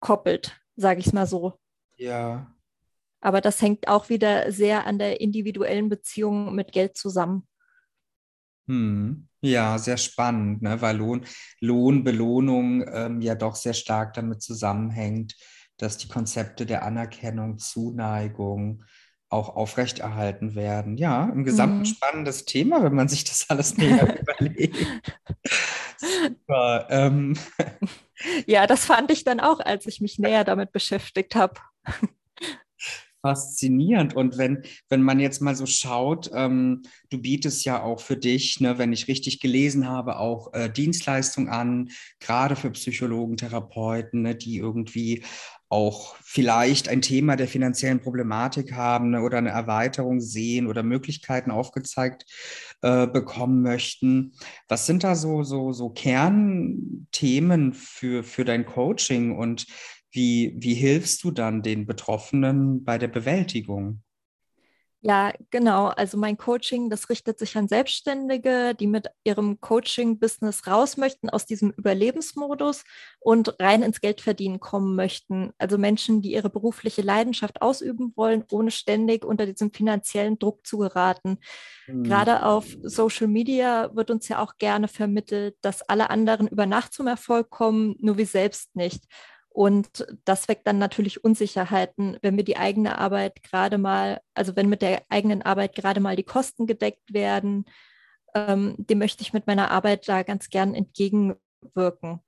koppelt, 0.00 0.60
sage 0.76 1.00
ich 1.00 1.06
es 1.06 1.12
mal 1.12 1.26
so. 1.26 1.58
Ja. 1.96 2.52
Aber 3.20 3.40
das 3.40 3.62
hängt 3.62 3.86
auch 3.86 4.08
wieder 4.08 4.50
sehr 4.50 4.86
an 4.86 4.98
der 4.98 5.20
individuellen 5.20 5.88
Beziehung 5.88 6.54
mit 6.54 6.72
Geld 6.72 6.96
zusammen. 6.96 7.46
Hm. 8.68 9.28
Ja, 9.40 9.76
sehr 9.78 9.96
spannend, 9.96 10.62
ne? 10.62 10.80
weil 10.80 10.96
Lohn, 10.96 11.24
Lohn 11.60 12.04
Belohnung 12.04 12.84
ähm, 12.92 13.20
ja 13.20 13.34
doch 13.34 13.56
sehr 13.56 13.74
stark 13.74 14.14
damit 14.14 14.40
zusammenhängt, 14.40 15.34
dass 15.78 15.98
die 15.98 16.08
Konzepte 16.08 16.64
der 16.64 16.84
Anerkennung, 16.84 17.58
Zuneigung 17.58 18.84
auch 19.28 19.56
aufrechterhalten 19.56 20.54
werden. 20.54 20.96
Ja, 20.96 21.24
im 21.24 21.42
Gesamten 21.44 21.80
mhm. 21.80 21.84
spannendes 21.86 22.44
Thema, 22.44 22.84
wenn 22.84 22.94
man 22.94 23.08
sich 23.08 23.24
das 23.24 23.46
alles 23.48 23.76
näher 23.76 24.20
überlegt. 24.38 24.76
Super. 25.98 26.86
Ähm. 26.90 27.36
Ja, 28.46 28.68
das 28.68 28.84
fand 28.84 29.10
ich 29.10 29.24
dann 29.24 29.40
auch, 29.40 29.58
als 29.58 29.84
ich 29.86 30.00
mich 30.00 30.20
näher 30.20 30.44
damit 30.44 30.70
beschäftigt 30.70 31.34
habe 31.34 31.54
faszinierend. 33.22 34.14
Und 34.14 34.36
wenn, 34.36 34.62
wenn 34.88 35.02
man 35.02 35.20
jetzt 35.20 35.40
mal 35.40 35.54
so 35.54 35.64
schaut, 35.64 36.30
ähm, 36.34 36.82
du 37.10 37.18
bietest 37.18 37.64
ja 37.64 37.82
auch 37.82 38.00
für 38.00 38.16
dich, 38.16 38.60
ne, 38.60 38.78
wenn 38.78 38.92
ich 38.92 39.08
richtig 39.08 39.40
gelesen 39.40 39.88
habe, 39.88 40.18
auch 40.18 40.52
äh, 40.52 40.70
Dienstleistungen 40.70 41.48
an, 41.48 41.90
gerade 42.20 42.56
für 42.56 42.70
Psychologen, 42.70 43.36
Therapeuten, 43.36 44.22
ne, 44.22 44.34
die 44.34 44.58
irgendwie 44.58 45.24
auch 45.68 46.16
vielleicht 46.22 46.90
ein 46.90 47.00
Thema 47.00 47.34
der 47.34 47.48
finanziellen 47.48 48.02
Problematik 48.02 48.74
haben 48.74 49.10
ne, 49.10 49.22
oder 49.22 49.38
eine 49.38 49.48
Erweiterung 49.48 50.20
sehen 50.20 50.66
oder 50.66 50.82
Möglichkeiten 50.82 51.50
aufgezeigt 51.50 52.26
äh, 52.82 53.06
bekommen 53.06 53.62
möchten. 53.62 54.34
Was 54.68 54.84
sind 54.84 55.02
da 55.02 55.14
so, 55.14 55.44
so, 55.44 55.72
so 55.72 55.88
Kernthemen 55.88 57.72
für, 57.72 58.22
für 58.22 58.44
dein 58.44 58.66
Coaching 58.66 59.34
und 59.34 59.66
wie, 60.12 60.54
wie 60.56 60.74
hilfst 60.74 61.24
du 61.24 61.30
dann 61.30 61.62
den 61.62 61.86
Betroffenen 61.86 62.84
bei 62.84 62.98
der 62.98 63.08
Bewältigung? 63.08 64.02
Ja, 65.04 65.32
genau. 65.50 65.88
Also 65.88 66.16
mein 66.16 66.36
Coaching, 66.36 66.88
das 66.88 67.10
richtet 67.10 67.36
sich 67.36 67.56
an 67.56 67.66
Selbstständige, 67.66 68.72
die 68.78 68.86
mit 68.86 69.08
ihrem 69.24 69.60
Coaching-Business 69.60 70.68
raus 70.68 70.96
möchten 70.96 71.28
aus 71.28 71.44
diesem 71.44 71.72
Überlebensmodus 71.72 72.84
und 73.18 73.60
rein 73.60 73.82
ins 73.82 74.00
Geldverdienen 74.00 74.60
kommen 74.60 74.94
möchten. 74.94 75.50
Also 75.58 75.76
Menschen, 75.76 76.22
die 76.22 76.32
ihre 76.32 76.50
berufliche 76.50 77.02
Leidenschaft 77.02 77.62
ausüben 77.62 78.12
wollen, 78.14 78.44
ohne 78.52 78.70
ständig 78.70 79.24
unter 79.24 79.44
diesem 79.44 79.72
finanziellen 79.72 80.38
Druck 80.38 80.64
zu 80.64 80.78
geraten. 80.78 81.38
Mhm. 81.88 82.04
Gerade 82.04 82.44
auf 82.44 82.76
Social 82.82 83.26
Media 83.26 83.90
wird 83.96 84.12
uns 84.12 84.28
ja 84.28 84.38
auch 84.40 84.56
gerne 84.58 84.86
vermittelt, 84.86 85.56
dass 85.62 85.82
alle 85.82 86.10
anderen 86.10 86.46
über 86.46 86.66
Nacht 86.66 86.92
zum 86.92 87.08
Erfolg 87.08 87.50
kommen, 87.50 87.96
nur 87.98 88.18
wir 88.18 88.26
selbst 88.26 88.76
nicht. 88.76 89.04
Und 89.52 90.06
das 90.24 90.48
weckt 90.48 90.66
dann 90.66 90.78
natürlich 90.78 91.24
Unsicherheiten, 91.24 92.18
wenn 92.22 92.36
wir 92.36 92.44
die 92.44 92.56
eigene 92.56 92.98
Arbeit 92.98 93.42
gerade 93.42 93.78
mal, 93.78 94.20
also 94.34 94.56
wenn 94.56 94.68
mit 94.68 94.82
der 94.82 95.02
eigenen 95.08 95.42
Arbeit 95.42 95.74
gerade 95.74 96.00
mal 96.00 96.16
die 96.16 96.22
Kosten 96.24 96.66
gedeckt 96.66 97.12
werden, 97.12 97.66
ähm, 98.34 98.74
dem 98.78 98.98
möchte 98.98 99.22
ich 99.22 99.32
mit 99.32 99.46
meiner 99.46 99.70
Arbeit 99.70 100.08
da 100.08 100.22
ganz 100.22 100.48
gern 100.48 100.74
entgegenwirken 100.74 102.20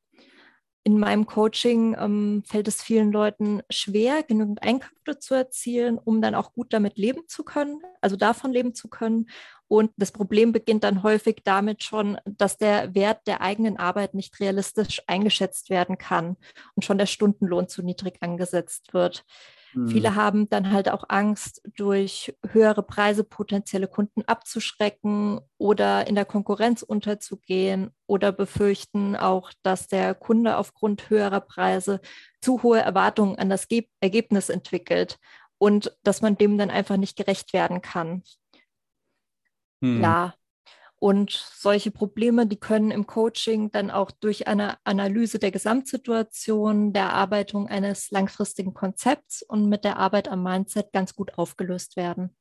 in 0.84 0.98
meinem 0.98 1.24
Coaching 1.26 1.96
ähm, 1.98 2.42
fällt 2.46 2.68
es 2.68 2.82
vielen 2.82 3.10
Leuten 3.10 3.62
schwer, 3.70 4.22
genügend 4.22 4.62
Einkünfte 4.62 5.18
zu 5.18 5.34
erzielen, 5.34 5.98
um 5.98 6.20
dann 6.20 6.34
auch 6.34 6.52
gut 6.52 6.74
damit 6.74 6.98
leben 6.98 7.22
zu 7.26 7.42
können, 7.42 7.80
also 8.02 8.16
davon 8.16 8.52
leben 8.52 8.74
zu 8.74 8.88
können. 8.88 9.30
Und 9.66 9.92
das 9.96 10.12
Problem 10.12 10.52
beginnt 10.52 10.84
dann 10.84 11.02
häufig 11.02 11.40
damit 11.42 11.82
schon, 11.82 12.18
dass 12.26 12.58
der 12.58 12.94
Wert 12.94 13.26
der 13.26 13.40
eigenen 13.40 13.78
Arbeit 13.78 14.12
nicht 14.12 14.38
realistisch 14.40 15.00
eingeschätzt 15.06 15.70
werden 15.70 15.96
kann 15.96 16.36
und 16.74 16.84
schon 16.84 16.98
der 16.98 17.06
Stundenlohn 17.06 17.66
zu 17.66 17.82
niedrig 17.82 18.18
angesetzt 18.20 18.92
wird. 18.92 19.24
Mhm. 19.74 19.84
Viele 19.86 20.14
haben 20.14 20.48
dann 20.48 20.70
halt 20.70 20.88
auch 20.88 21.04
Angst, 21.08 21.62
durch 21.76 22.34
höhere 22.48 22.82
Preise 22.82 23.24
potenzielle 23.24 23.88
Kunden 23.88 24.22
abzuschrecken 24.22 25.40
oder 25.58 26.06
in 26.06 26.14
der 26.14 26.24
Konkurrenz 26.24 26.82
unterzugehen 26.82 27.90
oder 28.06 28.32
befürchten 28.32 29.16
auch, 29.16 29.52
dass 29.62 29.86
der 29.88 30.14
Kunde 30.14 30.56
aufgrund 30.56 31.10
höherer 31.10 31.40
Preise 31.40 32.00
zu 32.40 32.62
hohe 32.62 32.80
Erwartungen 32.80 33.38
an 33.38 33.50
das 33.50 33.68
Ge 33.68 33.86
Ergebnis 34.00 34.48
entwickelt 34.48 35.18
und 35.58 35.96
dass 36.02 36.22
man 36.22 36.36
dem 36.36 36.58
dann 36.58 36.70
einfach 36.70 36.96
nicht 36.96 37.16
gerecht 37.16 37.52
werden 37.52 37.82
kann. 37.82 38.22
Mhm. 39.82 40.14
Ja, 40.14 40.34
und 41.04 41.32
solche 41.54 41.90
Probleme, 41.90 42.46
die 42.46 42.56
können 42.56 42.90
im 42.90 43.06
Coaching 43.06 43.70
dann 43.70 43.90
auch 43.90 44.10
durch 44.10 44.48
eine 44.48 44.78
Analyse 44.84 45.38
der 45.38 45.50
Gesamtsituation, 45.50 46.94
der 46.94 47.02
Erarbeitung 47.02 47.68
eines 47.68 48.10
langfristigen 48.10 48.72
Konzepts 48.72 49.42
und 49.42 49.68
mit 49.68 49.84
der 49.84 49.98
Arbeit 49.98 50.28
am 50.28 50.42
Mindset 50.42 50.94
ganz 50.94 51.14
gut 51.14 51.36
aufgelöst 51.36 51.98
werden. 51.98 52.34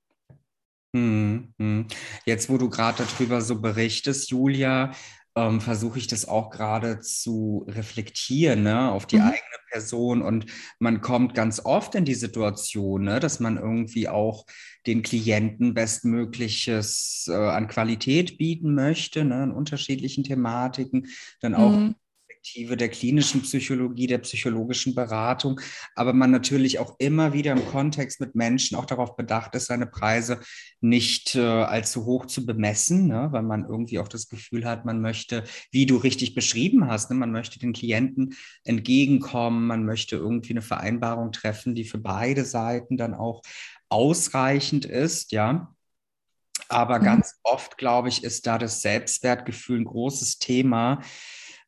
Hm, 0.96 1.54
hm. 1.60 1.88
Jetzt, 2.24 2.50
wo 2.50 2.58
du 2.58 2.70
gerade 2.70 3.04
darüber 3.04 3.42
so 3.42 3.60
berichtest, 3.60 4.30
Julia, 4.30 4.94
ähm, 5.36 5.60
versuche 5.60 6.00
ich 6.00 6.08
das 6.08 6.26
auch 6.26 6.50
gerade 6.50 7.02
zu 7.02 7.66
reflektieren 7.68 8.64
ne, 8.64 8.92
auf 8.92 9.08
die 9.08 9.18
mhm. 9.18 9.24
eigene 9.24 9.58
Person. 9.74 10.22
Und 10.22 10.46
man 10.80 11.02
kommt 11.02 11.34
ganz 11.34 11.60
oft 11.66 11.96
in 11.96 12.06
die 12.06 12.14
Situation, 12.14 13.04
ne, 13.04 13.20
dass 13.20 13.40
man 13.40 13.58
irgendwie 13.58 14.08
auch 14.08 14.46
den 14.86 15.02
Klienten 15.02 15.74
bestmögliches 15.74 17.26
äh, 17.28 17.34
an 17.34 17.68
Qualität 17.68 18.38
bieten 18.38 18.76
möchte, 18.76 19.26
ne, 19.26 19.44
in 19.44 19.52
unterschiedlichen 19.52 20.24
Thematiken, 20.24 21.08
dann 21.42 21.56
auch 21.56 21.72
mhm. 21.72 21.96
Perspektive 22.44 22.76
der 22.76 22.90
klinischen 22.90 23.42
Psychologie, 23.44 24.06
der 24.06 24.18
psychologischen 24.18 24.94
Beratung, 24.94 25.62
aber 25.96 26.12
man 26.12 26.30
natürlich 26.30 26.78
auch 26.78 26.96
immer 27.00 27.32
wieder 27.32 27.54
im 27.54 27.66
Kontext 27.68 28.20
mit 28.20 28.36
Menschen 28.36 28.76
auch 28.76 28.86
darauf 28.86 29.16
bedacht 29.16 29.56
ist, 29.56 29.68
seine 29.68 29.88
Preise 29.88 30.42
nicht 30.82 31.36
äh, 31.36 31.40
allzu 31.40 32.04
hoch 32.04 32.26
zu 32.26 32.46
bemessen, 32.46 33.08
ne? 33.08 33.30
weil 33.32 33.44
man 33.44 33.64
irgendwie 33.64 33.98
auch 33.98 34.10
das 34.10 34.28
Gefühl 34.28 34.66
hat, 34.66 34.84
man 34.84 35.00
möchte, 35.00 35.46
wie 35.72 35.86
du 35.86 35.96
richtig 35.96 36.36
beschrieben 36.36 36.90
hast, 36.90 37.10
ne? 37.10 37.16
man 37.16 37.32
möchte 37.32 37.60
den 37.60 37.72
Klienten 37.72 38.36
entgegenkommen, 38.66 39.66
man 39.66 39.86
möchte 39.86 40.18
irgendwie 40.18 40.52
eine 40.52 40.62
Vereinbarung 40.62 41.32
treffen, 41.32 41.76
die 41.76 41.86
für 41.86 42.00
beide 42.00 42.44
Seiten 42.44 42.98
dann 42.98 43.14
auch 43.14 43.42
ausreichend 43.88 44.84
ist, 44.84 45.32
ja. 45.32 45.74
Aber 46.68 47.00
mhm. 47.00 47.04
ganz 47.06 47.40
oft, 47.44 47.78
glaube 47.78 48.10
ich, 48.10 48.24
ist 48.24 48.48
da 48.48 48.58
das 48.58 48.82
Selbstwertgefühl 48.82 49.80
ein 49.80 49.86
großes 49.86 50.40
Thema, 50.40 51.02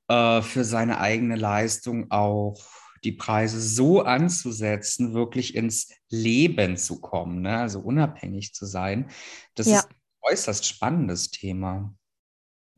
äh, 0.07 0.41
für 0.41 0.63
seine 0.63 0.99
eigene 0.99 1.35
Leistung 1.35 2.11
auch 2.11 2.59
die 3.03 3.11
Preise 3.11 3.61
so 3.61 4.01
anzusetzen, 4.01 5.13
wirklich 5.13 5.55
ins 5.55 5.89
Leben 6.09 6.75
zu 6.75 6.99
kommen, 6.99 7.41
ne? 7.41 7.59
also 7.59 7.79
unabhängig 7.79 8.53
zu 8.53 8.65
sein. 8.65 9.09
Das 9.53 9.67
ja. 9.67 9.79
ist 9.79 9.89
ein 9.89 9.95
äußerst 10.21 10.65
spannendes 10.65 11.29
Thema. 11.29 11.93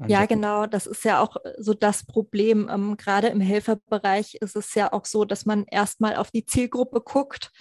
Ja, 0.06 0.26
genau. 0.26 0.68
Das 0.68 0.86
ist 0.86 1.04
ja 1.06 1.22
auch 1.22 1.38
so 1.58 1.74
das 1.74 2.06
Problem. 2.06 2.70
Ähm, 2.72 2.98
gerade 2.98 3.30
im 3.30 3.42
Helferbereich 3.42 4.36
ist 4.36 4.56
es 4.56 4.76
ja 4.76 4.94
auch 4.94 5.06
so, 5.06 5.26
dass 5.26 5.46
man 5.46 5.66
erstmal 5.66 6.18
auf 6.18 6.30
die 6.30 6.46
Zielgruppe 6.46 7.02
guckt 7.02 7.52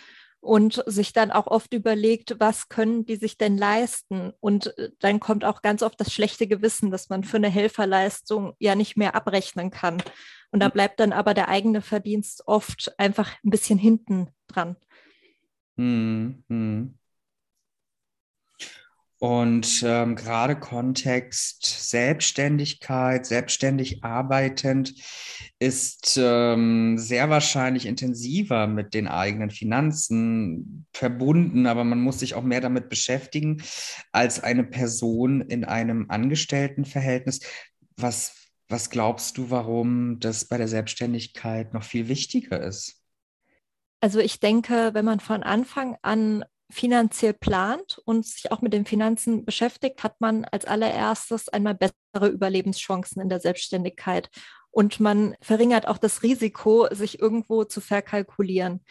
und 0.46 0.82
sich 0.86 1.12
dann 1.12 1.30
auch 1.30 1.46
oft 1.48 1.74
überlegt, 1.74 2.36
was 2.38 2.68
können 2.68 3.04
die 3.04 3.16
sich 3.16 3.36
denn 3.36 3.58
leisten? 3.58 4.32
Und 4.40 4.78
äh, 4.78 4.90
dann 5.00 5.20
kommt 5.20 5.44
auch 5.44 5.60
ganz 5.60 5.82
oft 5.82 6.00
das 6.00 6.12
schlechte 6.12 6.46
Gewissen, 6.46 6.90
dass 6.90 7.08
man 7.08 7.24
für 7.24 7.36
eine 7.36 7.50
Helferleistung 7.50 8.54
ja 8.58 8.74
nicht 8.74 8.96
mehr 8.96 9.14
abrechnen 9.14 9.70
kann. 9.70 10.02
Und 10.52 10.60
da 10.60 10.66
hm. 10.66 10.72
bleibt 10.72 11.00
dann 11.00 11.12
aber 11.12 11.34
der 11.34 11.48
eigene 11.48 11.82
Verdienst 11.82 12.44
oft 12.46 12.94
einfach 12.98 13.32
ein 13.44 13.50
bisschen 13.50 13.78
hinten 13.78 14.28
dran. 14.46 14.76
Hm, 15.76 16.44
hm. 16.48 16.98
Und 19.26 19.82
ähm, 19.84 20.14
gerade 20.14 20.54
Kontext 20.54 21.90
Selbstständigkeit, 21.90 23.26
selbstständig 23.26 24.04
arbeitend 24.04 24.94
ist 25.58 26.16
ähm, 26.16 26.96
sehr 26.96 27.28
wahrscheinlich 27.28 27.86
intensiver 27.86 28.68
mit 28.68 28.94
den 28.94 29.08
eigenen 29.08 29.50
Finanzen 29.50 30.86
verbunden, 30.92 31.66
aber 31.66 31.82
man 31.82 32.00
muss 32.00 32.20
sich 32.20 32.36
auch 32.36 32.44
mehr 32.44 32.60
damit 32.60 32.88
beschäftigen 32.88 33.64
als 34.12 34.44
eine 34.44 34.62
Person 34.62 35.40
in 35.40 35.64
einem 35.64 36.06
Angestelltenverhältnis. 36.08 37.40
Was, 37.96 38.52
was 38.68 38.90
glaubst 38.90 39.38
du, 39.38 39.50
warum 39.50 40.20
das 40.20 40.44
bei 40.44 40.56
der 40.56 40.68
Selbstständigkeit 40.68 41.74
noch 41.74 41.82
viel 41.82 42.06
wichtiger 42.06 42.62
ist? 42.62 43.02
Also 44.00 44.20
ich 44.20 44.38
denke, 44.38 44.90
wenn 44.92 45.04
man 45.04 45.18
von 45.18 45.42
Anfang 45.42 45.96
an 46.02 46.44
finanziell 46.70 47.32
plant 47.32 48.00
und 48.04 48.26
sich 48.26 48.50
auch 48.52 48.60
mit 48.60 48.72
den 48.72 48.86
Finanzen 48.86 49.44
beschäftigt, 49.44 50.02
hat 50.02 50.20
man 50.20 50.44
als 50.44 50.64
allererstes 50.64 51.48
einmal 51.48 51.74
bessere 51.74 52.28
Überlebenschancen 52.28 53.22
in 53.22 53.28
der 53.28 53.40
Selbstständigkeit. 53.40 54.30
Und 54.70 55.00
man 55.00 55.36
verringert 55.40 55.88
auch 55.88 55.98
das 55.98 56.22
Risiko, 56.22 56.88
sich 56.90 57.20
irgendwo 57.20 57.64
zu 57.64 57.80
verkalkulieren. 57.80 58.84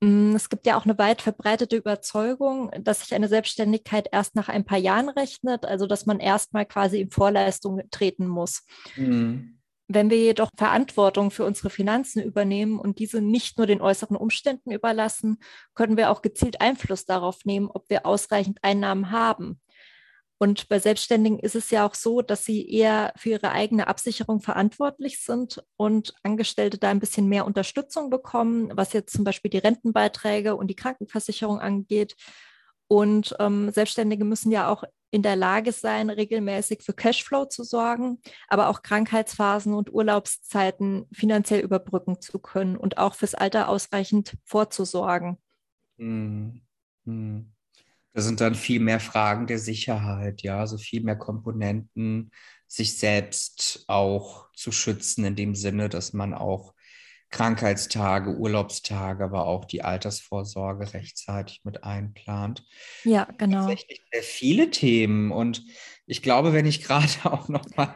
Mm, 0.00 0.34
es 0.34 0.48
gibt 0.48 0.66
ja 0.66 0.76
auch 0.76 0.84
eine 0.84 0.98
weit 0.98 1.22
verbreitete 1.22 1.76
Überzeugung, 1.76 2.70
dass 2.80 3.00
sich 3.00 3.14
eine 3.14 3.28
Selbstständigkeit 3.28 4.08
erst 4.10 4.34
nach 4.34 4.48
ein 4.48 4.64
paar 4.64 4.78
Jahren 4.78 5.08
rechnet, 5.08 5.64
also 5.64 5.86
dass 5.86 6.06
man 6.06 6.20
erstmal 6.20 6.66
quasi 6.66 7.00
in 7.00 7.10
Vorleistung 7.10 7.82
treten 7.90 8.26
muss. 8.26 8.64
Mhm. 8.96 9.60
Wenn 9.86 10.08
wir 10.08 10.16
jedoch 10.16 10.48
Verantwortung 10.56 11.30
für 11.30 11.44
unsere 11.44 11.68
Finanzen 11.68 12.22
übernehmen 12.22 12.78
und 12.78 12.98
diese 12.98 13.20
nicht 13.20 13.58
nur 13.58 13.66
den 13.66 13.82
äußeren 13.82 14.16
Umständen 14.16 14.70
überlassen, 14.70 15.38
können 15.74 15.96
wir 15.96 16.10
auch 16.10 16.22
gezielt 16.22 16.60
Einfluss 16.60 17.04
darauf 17.04 17.44
nehmen, 17.44 17.68
ob 17.72 17.90
wir 17.90 18.06
ausreichend 18.06 18.58
Einnahmen 18.62 19.10
haben. 19.10 19.60
Und 20.38 20.68
bei 20.68 20.78
Selbstständigen 20.78 21.38
ist 21.38 21.54
es 21.54 21.70
ja 21.70 21.86
auch 21.86 21.94
so, 21.94 22.20
dass 22.20 22.44
sie 22.44 22.68
eher 22.68 23.12
für 23.16 23.30
ihre 23.30 23.52
eigene 23.52 23.86
Absicherung 23.86 24.40
verantwortlich 24.40 25.22
sind 25.22 25.62
und 25.76 26.12
Angestellte 26.22 26.78
da 26.78 26.90
ein 26.90 26.98
bisschen 26.98 27.28
mehr 27.28 27.46
Unterstützung 27.46 28.10
bekommen, 28.10 28.70
was 28.74 28.92
jetzt 28.92 29.12
zum 29.14 29.24
Beispiel 29.24 29.50
die 29.50 29.58
Rentenbeiträge 29.58 30.56
und 30.56 30.66
die 30.68 30.76
Krankenversicherung 30.76 31.60
angeht. 31.60 32.16
Und 32.88 33.34
ähm, 33.38 33.70
Selbstständige 33.70 34.24
müssen 34.24 34.50
ja 34.50 34.68
auch 34.68 34.84
in 35.14 35.22
der 35.22 35.36
Lage 35.36 35.70
sein, 35.70 36.10
regelmäßig 36.10 36.82
für 36.82 36.92
Cashflow 36.92 37.44
zu 37.44 37.62
sorgen, 37.62 38.18
aber 38.48 38.68
auch 38.68 38.82
Krankheitsphasen 38.82 39.72
und 39.72 39.94
Urlaubszeiten 39.94 41.06
finanziell 41.12 41.60
überbrücken 41.60 42.20
zu 42.20 42.40
können 42.40 42.76
und 42.76 42.98
auch 42.98 43.14
fürs 43.14 43.36
Alter 43.36 43.68
ausreichend 43.68 44.36
vorzusorgen. 44.44 45.38
Hm. 45.98 46.62
Hm. 47.04 47.52
Das 48.12 48.24
sind 48.24 48.40
dann 48.40 48.56
viel 48.56 48.80
mehr 48.80 48.98
Fragen 48.98 49.46
der 49.46 49.60
Sicherheit, 49.60 50.42
ja, 50.42 50.58
also 50.58 50.78
viel 50.78 51.04
mehr 51.04 51.16
Komponenten, 51.16 52.32
sich 52.66 52.98
selbst 52.98 53.84
auch 53.86 54.48
zu 54.52 54.72
schützen, 54.72 55.24
in 55.24 55.36
dem 55.36 55.54
Sinne, 55.54 55.88
dass 55.88 56.12
man 56.12 56.34
auch 56.34 56.73
Krankheitstage, 57.30 58.36
Urlaubstage, 58.36 59.24
aber 59.24 59.46
auch 59.46 59.64
die 59.64 59.82
Altersvorsorge 59.82 60.94
rechtzeitig 60.94 61.62
mit 61.64 61.84
einplant. 61.84 62.64
Ja, 63.04 63.28
genau. 63.38 63.66
Tatsächlich 63.66 64.02
sehr 64.12 64.22
viele 64.22 64.70
Themen 64.70 65.32
und 65.32 65.64
ich 66.06 66.22
glaube, 66.22 66.52
wenn 66.52 66.66
ich 66.66 66.82
gerade 66.82 67.08
auch 67.24 67.48
noch 67.48 67.64
mal, 67.76 67.94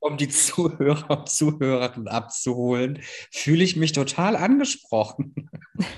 um 0.00 0.16
die 0.16 0.28
Zuhörer 0.28 1.10
und 1.10 1.28
Zuhörerinnen 1.28 2.08
abzuholen, 2.08 3.00
fühle 3.30 3.64
ich 3.64 3.76
mich 3.76 3.92
total 3.92 4.36
angesprochen. 4.36 5.50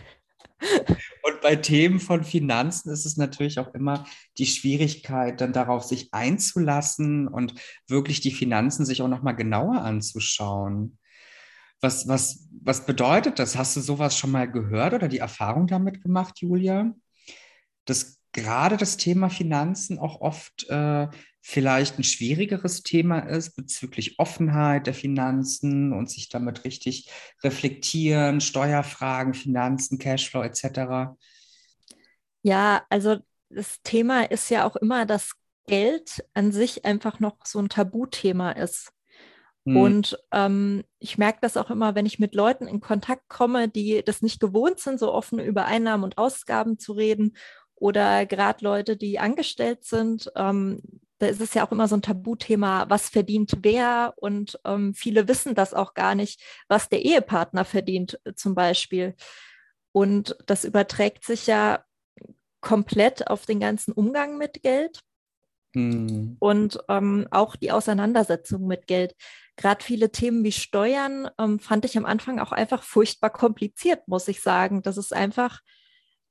Und 1.23 1.41
bei 1.41 1.57
Themen 1.57 2.01
von 2.01 2.23
Finanzen 2.23 2.91
ist 2.91 3.07
es 3.07 3.17
natürlich 3.17 3.59
auch 3.59 3.73
immer 3.73 4.05
die 4.37 4.45
Schwierigkeit, 4.45 5.41
dann 5.41 5.55
darauf 5.55 5.85
sich 5.85 6.13
einzulassen 6.13 7.29
und 7.29 7.55
wirklich 7.89 8.21
die 8.21 8.31
Finanzen 8.31 8.85
sich 8.85 9.01
auch 9.01 9.09
noch 9.09 9.23
mal 9.23 9.33
genauer 9.33 9.81
anzuschauen. 9.81 10.99
Was, 11.81 12.07
was, 12.09 12.49
was 12.63 12.85
bedeutet 12.85 13.39
das? 13.39 13.57
Hast 13.57 13.77
du 13.77 13.81
sowas 13.81 14.17
schon 14.17 14.31
mal 14.31 14.51
gehört 14.51 14.93
oder 14.95 15.09
die 15.09 15.19
Erfahrung 15.19 15.67
damit 15.67 16.03
gemacht, 16.03 16.41
Julia? 16.41 16.95
Dass 17.87 18.21
gerade 18.33 18.77
das 18.77 18.97
Thema 18.97 19.31
Finanzen 19.31 19.99
auch 19.99 20.21
oft 20.21 20.69
äh, 20.69 21.09
vielleicht 21.41 21.99
ein 21.99 22.05
schwierigeres 22.05 22.83
Thema 22.83 23.21
ist 23.21 23.57
bezüglich 23.57 24.19
Offenheit 24.19 24.87
der 24.87 24.95
Finanzen 24.95 25.93
und 25.93 26.11
sich 26.11 26.29
damit 26.29 26.65
richtig 26.65 27.11
reflektieren, 27.43 28.41
Steuerfragen, 28.41 29.35
Finanzen, 29.35 29.99
Cashflow 29.99 30.43
etc. 30.43 31.17
Ja, 32.43 32.85
also 32.91 33.17
das 33.49 33.81
Thema 33.83 34.31
ist 34.31 34.51
ja 34.51 34.67
auch 34.67 34.77
immer, 34.77 35.07
dass 35.07 35.33
Geld 35.67 36.25
an 36.35 36.53
sich 36.53 36.85
einfach 36.85 37.21
noch 37.21 37.39
so 37.45 37.59
ein 37.59 37.69
Tabuthema 37.69 38.53
ist. 38.53 38.93
Mhm. 39.71 39.77
Und 39.77 40.19
ähm, 40.33 40.85
ich 40.99 41.17
merke 41.19 41.39
das 41.43 41.57
auch 41.57 41.71
immer, 41.71 41.95
wenn 41.95 42.07
ich 42.07 42.19
mit 42.19 42.35
Leuten 42.35 42.67
in 42.67 42.81
Kontakt 42.81 43.29
komme, 43.29 43.69
die 43.69 44.03
das 44.05 44.23
nicht 44.23 44.41
gewohnt 44.41 44.81
sind, 44.81 44.99
so 44.99 45.13
offen 45.13 45.39
über 45.39 45.65
Einnahmen 45.67 46.05
und 46.05 46.19
Ausgaben 46.19 46.79
zu 46.79 46.93
reden 46.93 47.37
oder 47.77 48.27
gerade 48.27 48.65
Leute, 48.65 48.97
die 48.97 49.19
angestellt 49.19 49.85
sind. 49.85 50.31
Ähm, 50.37 50.83
da 51.19 51.27
ist 51.27 51.41
es 51.41 51.55
ja 51.55 51.67
auch 51.67 51.73
immer 51.73 51.87
so 51.87 51.97
ein 51.97 52.03
Tabuthema, 52.03 52.89
was 52.89 53.11
verdient 53.11 53.59
wer 53.63 54.15
und 54.17 54.59
ähm, 54.65 54.95
viele 54.95 55.29
wissen 55.29 55.55
das 55.55 55.75
auch 55.75 55.95
gar 55.95 56.15
nicht, 56.15 56.43
was 56.69 56.89
der 56.89 57.05
Ehepartner 57.05 57.65
verdient 57.65 58.19
äh, 58.25 58.35
zum 58.35 58.55
Beispiel. 58.55 59.15
Und 59.93 60.37
das 60.47 60.65
überträgt 60.65 61.25
sich 61.25 61.47
ja 61.47 61.85
komplett 62.61 63.29
auf 63.29 63.47
den 63.47 63.61
ganzen 63.61 63.93
Umgang 63.93 64.39
mit 64.39 64.63
Geld. 64.63 65.01
Mhm. 65.75 66.37
Und 66.39 66.79
ähm, 66.89 67.29
auch 67.31 67.57
die 67.57 67.71
Auseinandersetzung 67.71 68.67
mit 68.67 68.87
Geld 68.87 69.15
gerade 69.61 69.85
viele 69.85 70.11
Themen 70.11 70.43
wie 70.43 70.53
Steuern 70.53 71.29
ähm, 71.39 71.59
fand 71.61 71.85
ich 71.85 71.97
am 71.99 72.07
Anfang 72.07 72.39
auch 72.39 72.51
einfach 72.51 72.83
furchtbar 72.83 73.31
kompliziert, 73.31 74.09
muss 74.09 74.27
ich 74.27 74.41
sagen. 74.41 74.83
Das 74.83 74.97
ist 74.97 75.13
einfach, 75.13 75.61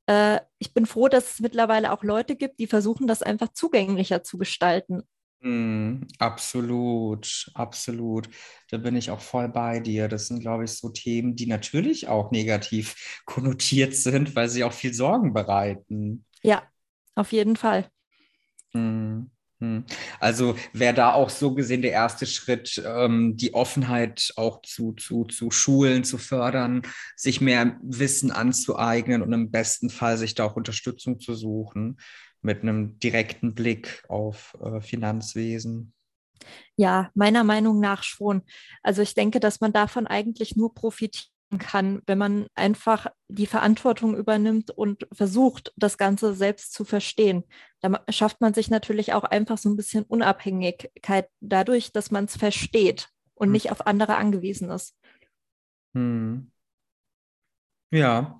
äh, 0.08 0.40
ich 0.58 0.74
bin 0.74 0.88
froh, 0.88 1.08
dass 1.08 1.34
es 1.34 1.40
mittlerweile 1.40 1.94
auch 1.94 2.04
Leute 2.04 2.36
gibt, 2.36 2.60
die 2.60 2.66
versuchen, 2.66 3.08
das 3.08 3.22
einfach 3.22 3.54
zugänglicher 3.54 4.24
zu 4.24 4.40
gestalten. 4.40 5.04
Mm, 5.42 6.02
absolut, 6.18 7.52
absolut. 7.54 8.30
Da 8.72 8.78
bin 8.78 8.96
ich 8.96 9.12
auch 9.12 9.22
voll 9.22 9.48
bei 9.48 9.80
dir. 9.80 10.08
Das 10.08 10.28
sind, 10.28 10.40
glaube 10.40 10.64
ich, 10.66 10.72
so 10.72 10.90
Themen, 10.90 11.36
die 11.36 11.46
natürlich 11.46 12.08
auch 12.08 12.32
negativ 12.32 13.22
konnotiert 13.26 13.96
sind, 13.96 14.36
weil 14.36 14.50
sie 14.50 14.64
auch 14.64 14.74
viel 14.74 14.94
Sorgen 14.94 15.34
bereiten. 15.34 16.26
Ja, 16.42 16.64
auf 17.14 17.32
jeden 17.32 17.56
Fall. 17.56 17.90
Mm. 18.74 19.28
Hm. 19.62 19.84
Also 20.22 20.56
wäre 20.72 20.94
da 20.94 21.14
auch 21.14 21.30
so 21.30 21.54
gesehen 21.54 21.82
der 21.82 21.92
erste 21.92 22.26
Schritt, 22.26 22.82
ähm, 22.86 23.36
die 23.36 23.54
Offenheit 23.54 24.32
auch 24.38 24.62
zu, 24.62 24.94
zu, 24.94 25.26
zu 25.26 25.52
Schulen 25.52 26.06
zu 26.06 26.18
fördern, 26.18 26.84
sich 27.18 27.42
mehr 27.42 27.78
Wissen 27.84 28.32
anzueignen 28.32 29.22
und 29.22 29.34
im 29.34 29.52
besten 29.52 29.90
Fall 29.90 30.18
sich 30.18 30.34
da 30.34 30.46
auch 30.46 30.56
Unterstützung 30.56 31.20
zu 31.20 31.36
suchen 31.36 31.98
mit 32.42 32.62
einem 32.62 33.00
direkten 33.00 33.54
Blick 33.54 34.06
auf 34.08 34.58
äh, 34.64 34.80
Finanzwesen. 34.80 35.94
Ja, 36.78 37.12
meiner 37.14 37.44
Meinung 37.44 37.82
nach 37.82 38.04
schon. 38.04 38.44
Also 38.82 39.02
ich 39.02 39.14
denke, 39.14 39.42
dass 39.42 39.60
man 39.60 39.74
davon 39.74 40.08
eigentlich 40.08 40.56
nur 40.56 40.74
profitiert 40.74 41.32
kann, 41.58 42.02
wenn 42.06 42.18
man 42.20 42.48
einfach 42.54 43.08
die 43.28 43.48
Verantwortung 43.48 44.16
übernimmt 44.16 44.70
und 44.70 45.08
versucht, 45.12 45.74
das 45.76 45.98
Ganze 45.98 46.36
selbst 46.36 46.74
zu 46.74 46.86
verstehen. 46.86 47.44
Da 47.82 48.04
schafft 48.10 48.40
man 48.42 48.54
sich 48.54 48.70
natürlich 48.70 49.14
auch 49.14 49.24
einfach 49.24 49.58
so 49.58 49.70
ein 49.70 49.76
bisschen 49.76 50.04
Unabhängigkeit 50.04 51.28
dadurch, 51.40 51.92
dass 51.92 52.12
man 52.12 52.26
es 52.26 52.38
versteht 52.38 53.10
und 53.34 53.48
hm. 53.48 53.54
nicht 53.54 53.72
auf 53.72 53.88
andere 53.88 54.18
angewiesen 54.18 54.70
ist. 54.70 54.96
Hm. 55.96 56.52
Ja, 57.92 58.40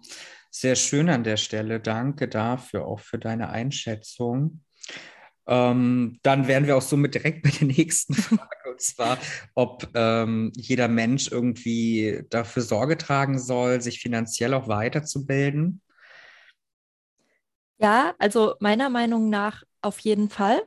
sehr 0.52 0.76
schön 0.76 1.10
an 1.10 1.24
der 1.24 1.38
Stelle. 1.38 1.80
Danke 1.80 2.28
dafür, 2.28 2.86
auch 2.86 3.00
für 3.00 3.18
deine 3.18 3.50
Einschätzung. 3.50 4.64
Ähm, 5.50 6.20
dann 6.22 6.48
wären 6.48 6.68
wir 6.68 6.78
auch 6.78 6.82
somit 6.84 7.16
direkt 7.16 7.42
bei 7.42 7.50
der 7.50 7.68
nächsten 7.68 8.14
Frage, 8.14 8.70
und 8.70 8.80
zwar, 8.80 9.18
ob 9.56 9.90
ähm, 9.96 10.52
jeder 10.56 10.88
Mensch 10.88 11.32
irgendwie 11.32 12.24
dafür 12.30 12.62
Sorge 12.62 12.98
tragen 12.98 13.40
soll, 13.40 13.82
sich 13.82 14.00
finanziell 14.00 14.54
auch 14.54 14.68
weiterzubilden. 14.68 15.82
Ja, 17.80 18.14
also 18.20 18.56
meiner 18.60 18.90
Meinung 18.90 19.30
nach 19.30 19.64
auf 19.82 20.00
jeden 20.00 20.30
Fall. 20.30 20.62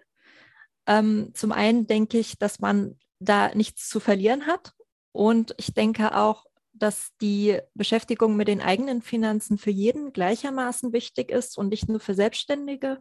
Ähm, 0.87 1.31
zum 1.35 1.53
einen 1.53 1.87
denke 1.87 2.19
ich, 2.19 2.39
dass 2.39 2.59
man 2.59 2.99
da 3.21 3.55
nichts 3.55 3.89
zu 3.89 4.01
verlieren 4.01 4.47
hat. 4.49 4.73
Und 5.13 5.55
ich 5.59 5.75
denke 5.75 6.17
auch, 6.17 6.47
dass 6.73 7.11
die 7.21 7.61
Beschäftigung 7.75 8.35
mit 8.35 8.49
den 8.49 8.61
eigenen 8.61 9.03
Finanzen 9.03 9.59
für 9.59 9.71
jeden 9.71 10.13
gleichermaßen 10.13 10.93
wichtig 10.93 11.31
ist 11.31 11.57
und 11.57 11.69
nicht 11.69 11.89
nur 11.89 12.01
für 12.01 12.15
Selbstständige. 12.15 12.99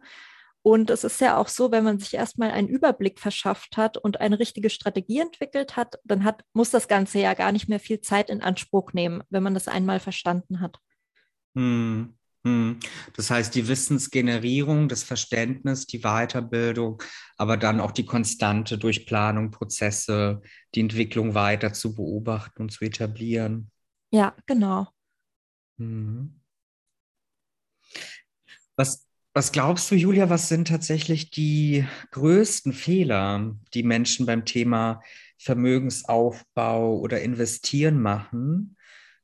Und 0.62 0.90
es 0.90 1.02
ist 1.02 1.20
ja 1.20 1.36
auch 1.36 1.48
so, 1.48 1.72
wenn 1.72 1.82
man 1.82 1.98
sich 1.98 2.14
erstmal 2.14 2.52
einen 2.52 2.68
Überblick 2.68 3.18
verschafft 3.18 3.76
hat 3.76 3.98
und 3.98 4.20
eine 4.20 4.38
richtige 4.38 4.70
Strategie 4.70 5.18
entwickelt 5.18 5.76
hat, 5.76 5.98
dann 6.04 6.22
hat, 6.22 6.44
muss 6.52 6.70
das 6.70 6.86
Ganze 6.86 7.18
ja 7.18 7.34
gar 7.34 7.50
nicht 7.50 7.68
mehr 7.68 7.80
viel 7.80 8.00
Zeit 8.00 8.30
in 8.30 8.42
Anspruch 8.42 8.92
nehmen, 8.92 9.22
wenn 9.28 9.42
man 9.42 9.54
das 9.54 9.66
einmal 9.66 9.98
verstanden 9.98 10.60
hat. 10.60 10.78
Hm. 11.56 12.14
Hm. 12.44 12.80
Das 13.16 13.30
heißt, 13.30 13.54
die 13.54 13.68
Wissensgenerierung, 13.68 14.88
das 14.88 15.04
Verständnis, 15.04 15.86
die 15.86 16.00
Weiterbildung, 16.00 17.02
aber 17.36 17.56
dann 17.56 17.80
auch 17.80 17.92
die 17.92 18.04
konstante 18.04 18.78
Durchplanung, 18.78 19.50
Prozesse, 19.52 20.42
die 20.74 20.80
Entwicklung 20.80 21.34
weiter 21.34 21.72
zu 21.72 21.94
beobachten 21.94 22.62
und 22.62 22.70
zu 22.70 22.84
etablieren. 22.84 23.70
Ja, 24.10 24.34
genau. 24.46 24.88
Hm. 25.78 26.40
Was, 28.76 29.06
was 29.34 29.52
glaubst 29.52 29.90
du, 29.90 29.94
Julia, 29.94 30.28
was 30.28 30.48
sind 30.48 30.68
tatsächlich 30.68 31.30
die 31.30 31.86
größten 32.10 32.72
Fehler, 32.72 33.56
die 33.72 33.82
Menschen 33.82 34.26
beim 34.26 34.44
Thema 34.44 35.02
Vermögensaufbau 35.38 36.98
oder 36.98 37.20
Investieren 37.22 38.00
machen? 38.00 38.76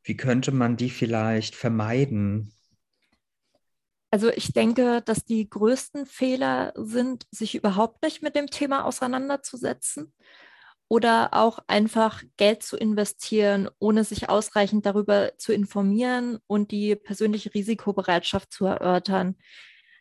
Wie 0.03 0.17
könnte 0.17 0.53
man 0.53 0.77
die 0.77 0.91
vielleicht 0.91 1.55
vermeiden? 1.55 2.55
Also 4.11 4.31
ich 4.31 4.55
denke, 4.55 5.03
dass 5.03 5.27
die 5.27 5.49
größten 5.49 6.07
Fehler 6.07 6.73
sind, 6.75 7.27
sich 7.31 7.55
überhaupt 7.55 8.03
nicht 8.03 8.23
mit 8.23 8.35
dem 8.35 8.47
Thema 8.47 8.85
auseinanderzusetzen 8.85 10.15
oder 10.89 11.35
auch 11.35 11.59
einfach 11.67 12.23
Geld 12.39 12.63
zu 12.63 12.79
investieren, 12.79 13.69
ohne 13.79 14.05
sich 14.05 14.31
ausreichend 14.31 14.87
darüber 14.87 15.33
zu 15.37 15.53
informieren 15.53 16.39
und 16.47 16.71
die 16.71 16.97
persönliche 16.97 17.53
Risikobereitschaft 17.53 18.51
zu 18.51 18.65
erörtern. 18.65 19.37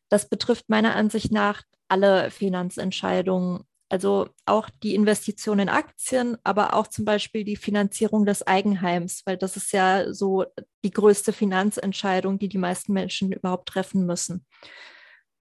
Das 0.10 0.30
betrifft 0.30 0.70
meiner 0.70 0.96
Ansicht 0.96 1.32
nach 1.32 1.64
alle 1.88 2.32
Finanzentscheidungen, 2.32 3.64
also 3.90 4.30
auch 4.46 4.70
die 4.84 4.96
Investition 4.96 5.60
in 5.60 5.70
Aktien, 5.70 6.38
aber 6.44 6.74
auch 6.74 6.88
zum 6.88 7.06
Beispiel 7.06 7.44
die 7.44 7.56
Finanzierung 7.56 8.26
des 8.26 8.46
Eigenheims, 8.46 9.22
weil 9.26 9.38
das 9.38 9.56
ist 9.56 9.72
ja 9.72 10.14
so 10.14 10.46
die 10.84 10.92
größte 10.92 11.32
Finanzentscheidung, 11.32 12.40
die 12.40 12.50
die 12.50 12.58
meisten 12.58 12.94
Menschen 12.94 13.32
überhaupt 13.32 13.70
treffen 13.70 14.06
müssen. 14.06 14.46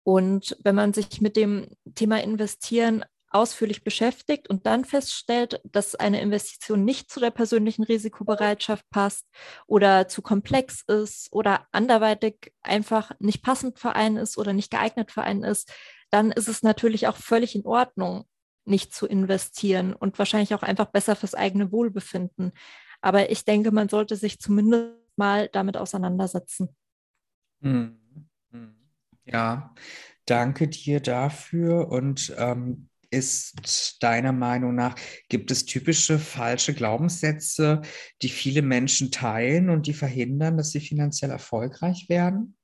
Und 0.05 0.57
wenn 0.63 0.77
man 0.77 0.93
sich 0.93 1.21
mit 1.21 1.37
dem 1.37 1.67
Thema 1.97 2.23
Investieren 2.23 3.05
ausführlich 3.31 3.85
beschäftigt 3.85 4.49
und 4.49 4.67
dann 4.67 4.85
feststellt, 4.85 5.61
dass 5.65 5.95
eine 5.95 6.21
Investition 6.21 6.85
nicht 6.85 7.11
zu 7.11 7.21
der 7.21 7.31
persönlichen 7.31 7.83
Risikobereitschaft 7.83 8.89
passt 8.91 9.29
oder 9.67 10.09
zu 10.09 10.23
komplex 10.23 10.83
ist 10.87 11.33
oder 11.33 11.67
anderweitig 11.73 12.53
einfach 12.63 13.13
nicht 13.19 13.43
passend 13.43 13.79
für 13.79 13.95
einen 13.95 14.17
ist 14.17 14.39
oder 14.39 14.53
nicht 14.53 14.71
geeignet 14.71 15.11
für 15.11 15.23
einen 15.23 15.45
ist, 15.45 15.73
dann 16.11 16.33
ist 16.33 16.49
es 16.49 16.63
natürlich 16.63 17.09
auch 17.09 17.17
völlig 17.17 17.55
in 17.55 17.67
Ordnung, 17.67 18.25
nicht 18.65 18.95
zu 18.95 19.07
investieren 19.07 19.93
und 19.93 20.19
wahrscheinlich 20.19 20.55
auch 20.55 20.63
einfach 20.63 20.87
besser 20.87 21.17
fürs 21.17 21.35
eigene 21.35 21.73
Wohlbefinden. 21.73 22.53
Aber 23.01 23.31
ich 23.31 23.45
denke, 23.45 23.71
man 23.71 23.89
sollte 23.89 24.17
sich 24.17 24.41
zumindest 24.41 24.95
mal 25.17 25.49
damit 25.53 25.77
auseinandersetzen. 25.77 26.75
Hm. 27.63 27.99
hm. 28.51 28.77
Ja, 29.25 29.75
danke 30.25 30.69
dir 30.69 31.01
dafür. 31.01 31.89
Und 31.89 32.35
ähm, 32.39 32.89
ist 33.11 34.03
deiner 34.03 34.33
Meinung 34.33 34.75
nach, 34.75 34.95
gibt 35.29 35.51
es 35.51 35.65
typische 35.65 36.19
falsche 36.19 36.75
Glaubenssätze, 36.75 37.83
die 38.23 38.29
viele 38.29 38.63
Menschen 38.63 39.11
teilen 39.11 39.71
und 39.71 39.87
die 39.87 39.95
verhindern, 39.95 40.57
dass 40.57 40.71
sie 40.71 40.81
finanziell 40.81 41.31
erfolgreich 41.31 42.09
werden? 42.09 42.57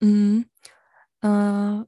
Mhm. 0.00 0.46
Äh, 1.22 1.84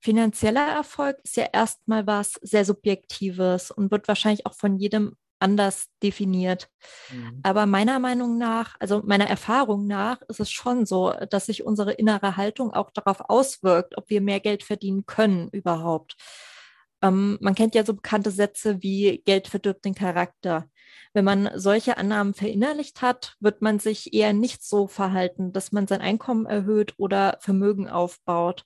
finanzieller 0.00 0.66
Erfolg 0.66 1.18
ist 1.22 1.36
ja 1.36 1.46
erstmal 1.52 2.06
was 2.06 2.34
sehr 2.42 2.64
Subjektives 2.64 3.70
und 3.70 3.90
wird 3.90 4.08
wahrscheinlich 4.08 4.46
auch 4.46 4.54
von 4.54 4.76
jedem 4.76 5.16
anders 5.40 5.88
definiert. 6.02 6.68
Mhm. 7.10 7.40
Aber 7.42 7.66
meiner 7.66 7.98
Meinung 7.98 8.38
nach, 8.38 8.76
also 8.78 9.02
meiner 9.04 9.26
Erfahrung 9.26 9.86
nach, 9.86 10.20
ist 10.28 10.40
es 10.40 10.50
schon 10.50 10.86
so, 10.86 11.12
dass 11.30 11.46
sich 11.46 11.64
unsere 11.64 11.92
innere 11.92 12.36
Haltung 12.36 12.72
auch 12.72 12.90
darauf 12.90 13.20
auswirkt, 13.28 13.96
ob 13.96 14.10
wir 14.10 14.20
mehr 14.20 14.40
Geld 14.40 14.62
verdienen 14.62 15.06
können 15.06 15.48
überhaupt. 15.48 16.16
Ähm, 17.02 17.38
man 17.40 17.54
kennt 17.54 17.74
ja 17.74 17.84
so 17.84 17.94
bekannte 17.94 18.30
Sätze 18.30 18.82
wie 18.82 19.22
Geld 19.24 19.48
verdirbt 19.48 19.84
den 19.84 19.94
Charakter. 19.94 20.68
Wenn 21.12 21.24
man 21.24 21.50
solche 21.54 21.96
Annahmen 21.96 22.34
verinnerlicht 22.34 23.02
hat, 23.02 23.36
wird 23.40 23.62
man 23.62 23.78
sich 23.78 24.14
eher 24.14 24.32
nicht 24.32 24.64
so 24.64 24.86
verhalten, 24.86 25.52
dass 25.52 25.72
man 25.72 25.86
sein 25.86 26.00
Einkommen 26.00 26.46
erhöht 26.46 26.94
oder 26.98 27.38
Vermögen 27.40 27.88
aufbaut. 27.88 28.64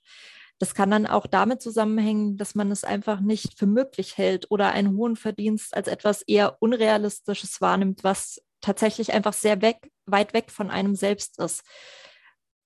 Das 0.59 0.73
kann 0.73 0.91
dann 0.91 1.05
auch 1.05 1.27
damit 1.27 1.61
zusammenhängen, 1.61 2.37
dass 2.37 2.55
man 2.55 2.71
es 2.71 2.83
einfach 2.83 3.19
nicht 3.19 3.57
für 3.57 3.65
möglich 3.65 4.17
hält 4.17 4.49
oder 4.51 4.71
einen 4.71 4.95
hohen 4.95 5.15
Verdienst 5.15 5.75
als 5.75 5.87
etwas 5.87 6.21
eher 6.21 6.61
Unrealistisches 6.61 7.59
wahrnimmt, 7.61 8.03
was 8.03 8.41
tatsächlich 8.61 9.13
einfach 9.13 9.33
sehr 9.33 9.61
weg, 9.61 9.91
weit 10.05 10.33
weg 10.33 10.51
von 10.51 10.71
einem 10.71 10.95
selbst 10.95 11.39
ist. 11.39 11.63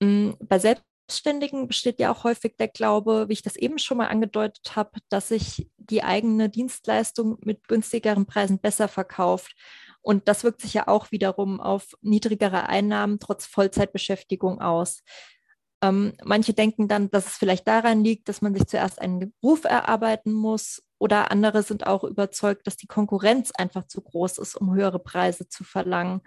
Mm, 0.00 0.32
bei 0.40 0.58
Selbstständigen 1.10 1.66
besteht 1.66 1.98
ja 1.98 2.12
auch 2.12 2.22
häufig 2.22 2.56
der 2.56 2.68
Glaube, 2.68 3.28
wie 3.28 3.32
ich 3.32 3.42
das 3.42 3.56
eben 3.56 3.80
schon 3.80 3.96
mal 3.96 4.06
angedeutet 4.06 4.76
habe, 4.76 4.92
dass 5.08 5.28
sich 5.28 5.68
die 5.76 6.04
eigene 6.04 6.48
Dienstleistung 6.48 7.36
mit 7.44 7.66
günstigeren 7.66 8.26
Preisen 8.26 8.60
besser 8.60 8.86
verkauft. 8.86 9.56
Und 10.02 10.28
das 10.28 10.44
wirkt 10.44 10.60
sich 10.60 10.72
ja 10.72 10.86
auch 10.86 11.10
wiederum 11.10 11.60
auf 11.60 11.94
niedrigere 12.00 12.68
Einnahmen 12.68 13.18
trotz 13.18 13.44
Vollzeitbeschäftigung 13.46 14.60
aus. 14.60 15.02
Ähm, 15.82 16.12
manche 16.22 16.54
denken 16.54 16.86
dann, 16.86 17.10
dass 17.10 17.26
es 17.26 17.36
vielleicht 17.36 17.66
daran 17.66 18.04
liegt, 18.04 18.28
dass 18.28 18.40
man 18.40 18.54
sich 18.54 18.68
zuerst 18.68 19.00
einen 19.00 19.32
Beruf 19.40 19.64
erarbeiten 19.64 20.32
muss. 20.32 20.80
Oder 20.98 21.32
andere 21.32 21.64
sind 21.64 21.88
auch 21.88 22.04
überzeugt, 22.04 22.68
dass 22.68 22.76
die 22.76 22.86
Konkurrenz 22.86 23.50
einfach 23.50 23.84
zu 23.88 24.00
groß 24.00 24.38
ist, 24.38 24.54
um 24.54 24.72
höhere 24.74 25.00
Preise 25.00 25.48
zu 25.48 25.64
verlangen. 25.64 26.20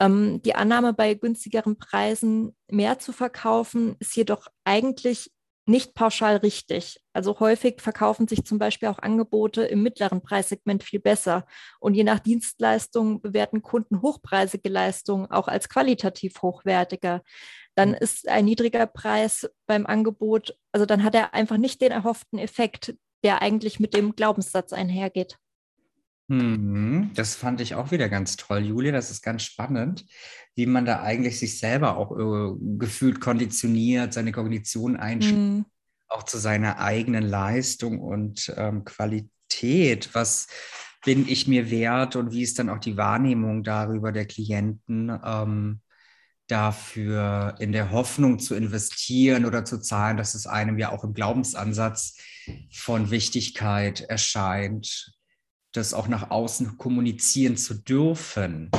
Ähm, 0.00 0.42
die 0.42 0.54
Annahme, 0.54 0.92
bei 0.92 1.14
günstigeren 1.14 1.76
Preisen 1.78 2.56
mehr 2.70 2.98
zu 2.98 3.12
verkaufen, 3.12 3.96
ist 4.00 4.16
jedoch 4.16 4.48
eigentlich 4.64 5.30
nicht 5.66 5.94
pauschal 5.94 6.36
richtig. 6.36 7.00
Also 7.14 7.40
häufig 7.40 7.80
verkaufen 7.80 8.28
sich 8.28 8.44
zum 8.44 8.58
Beispiel 8.58 8.88
auch 8.88 8.98
Angebote 8.98 9.62
im 9.62 9.82
mittleren 9.82 10.20
Preissegment 10.20 10.82
viel 10.82 11.00
besser. 11.00 11.46
Und 11.80 11.94
je 11.94 12.04
nach 12.04 12.18
Dienstleistung 12.18 13.22
bewerten 13.22 13.62
Kunden 13.62 14.02
hochpreisige 14.02 14.68
Leistungen 14.68 15.30
auch 15.30 15.48
als 15.48 15.68
qualitativ 15.68 16.42
hochwertiger. 16.42 17.22
Dann 17.74 17.90
mhm. 17.90 17.96
ist 18.00 18.28
ein 18.28 18.44
niedriger 18.44 18.86
Preis 18.86 19.48
beim 19.66 19.86
Angebot, 19.86 20.56
also 20.72 20.86
dann 20.86 21.02
hat 21.02 21.14
er 21.14 21.34
einfach 21.34 21.56
nicht 21.56 21.80
den 21.80 21.92
erhofften 21.92 22.38
Effekt, 22.38 22.94
der 23.24 23.40
eigentlich 23.42 23.80
mit 23.80 23.94
dem 23.94 24.14
Glaubenssatz 24.14 24.72
einhergeht. 24.72 25.38
Mhm, 26.28 27.10
das 27.14 27.34
fand 27.34 27.60
ich 27.60 27.74
auch 27.74 27.90
wieder 27.90 28.08
ganz 28.08 28.36
toll, 28.36 28.60
Julia. 28.60 28.92
Das 28.92 29.10
ist 29.10 29.22
ganz 29.22 29.42
spannend, 29.42 30.06
wie 30.54 30.66
man 30.66 30.84
da 30.84 31.02
eigentlich 31.02 31.38
sich 31.38 31.58
selber 31.58 31.96
auch 31.96 32.16
äh, 32.16 32.54
gefühlt 32.78 33.20
konditioniert, 33.20 34.14
seine 34.14 34.32
Kognition 34.32 34.96
einschätzt, 34.96 35.34
mhm. 35.34 35.66
auch 36.08 36.22
zu 36.22 36.38
seiner 36.38 36.78
eigenen 36.78 37.24
Leistung 37.24 38.00
und 38.00 38.52
ähm, 38.56 38.84
Qualität. 38.84 40.10
Was 40.14 40.46
bin 41.04 41.28
ich 41.28 41.46
mir 41.46 41.70
wert 41.70 42.16
und 42.16 42.32
wie 42.32 42.42
ist 42.42 42.58
dann 42.58 42.70
auch 42.70 42.78
die 42.78 42.96
Wahrnehmung 42.96 43.62
darüber 43.62 44.10
der 44.10 44.26
Klienten? 44.26 45.12
Ähm, 45.22 45.80
dafür 46.46 47.54
in 47.58 47.72
der 47.72 47.90
Hoffnung 47.90 48.38
zu 48.38 48.54
investieren 48.54 49.46
oder 49.46 49.64
zu 49.64 49.80
zahlen, 49.80 50.16
dass 50.16 50.34
es 50.34 50.46
einem 50.46 50.78
ja 50.78 50.92
auch 50.92 51.04
im 51.04 51.14
Glaubensansatz 51.14 52.18
von 52.70 53.10
Wichtigkeit 53.10 54.02
erscheint, 54.02 55.13
das 55.76 55.92
auch 55.92 56.08
nach 56.08 56.30
außen 56.30 56.78
kommunizieren 56.78 57.56
zu 57.56 57.74
dürfen, 57.74 58.70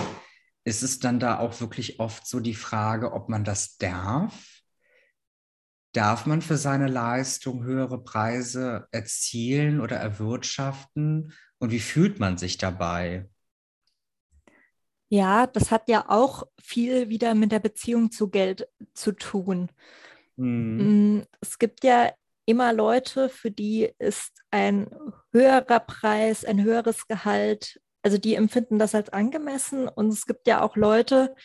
ist 0.64 0.82
es 0.82 1.00
dann 1.00 1.20
da 1.20 1.40
auch 1.40 1.60
wirklich 1.62 2.00
oft 2.00 2.26
so 2.26 2.40
die 2.40 2.56
Frage, 2.56 3.14
ob 3.14 3.30
man 3.30 3.44
das 3.44 3.78
darf? 3.78 4.62
Darf 5.94 6.26
man 6.26 6.42
für 6.42 6.58
seine 6.58 6.88
Leistung 6.88 7.64
höhere 7.64 8.04
Preise 8.04 8.88
erzielen 8.92 9.80
oder 9.80 9.98
erwirtschaften? 9.98 11.34
Und 11.60 11.72
wie 11.72 11.80
fühlt 11.80 12.20
man 12.20 12.38
sich 12.38 12.58
dabei? 12.58 13.30
Ja, 15.10 15.48
das 15.48 15.72
hat 15.72 15.88
ja 15.88 16.10
auch 16.10 16.48
viel 16.62 17.10
wieder 17.10 17.36
mit 17.36 17.52
der 17.52 17.60
Beziehung 17.60 18.12
zu 18.12 18.30
Geld 18.30 18.68
zu 18.94 19.12
tun. 19.12 19.70
Mhm. 20.36 21.26
Es 21.40 21.60
gibt 21.60 21.84
ja 21.84 22.12
immer 22.46 22.74
Leute, 22.74 23.30
für 23.30 23.52
die 23.52 23.92
ist 24.00 24.32
ein 24.52 24.90
höherer 25.32 25.80
Preis, 25.80 26.46
ein 26.46 26.64
höheres 26.64 27.08
Gehalt, 27.08 27.80
also 28.04 28.18
die 28.18 28.36
empfinden 28.36 28.78
das 28.78 28.94
als 28.94 29.10
angemessen. 29.10 29.88
Und 29.88 30.10
es 30.10 30.26
gibt 30.26 30.48
ja 30.48 30.62
auch 30.62 30.76
Leute, 30.76 31.36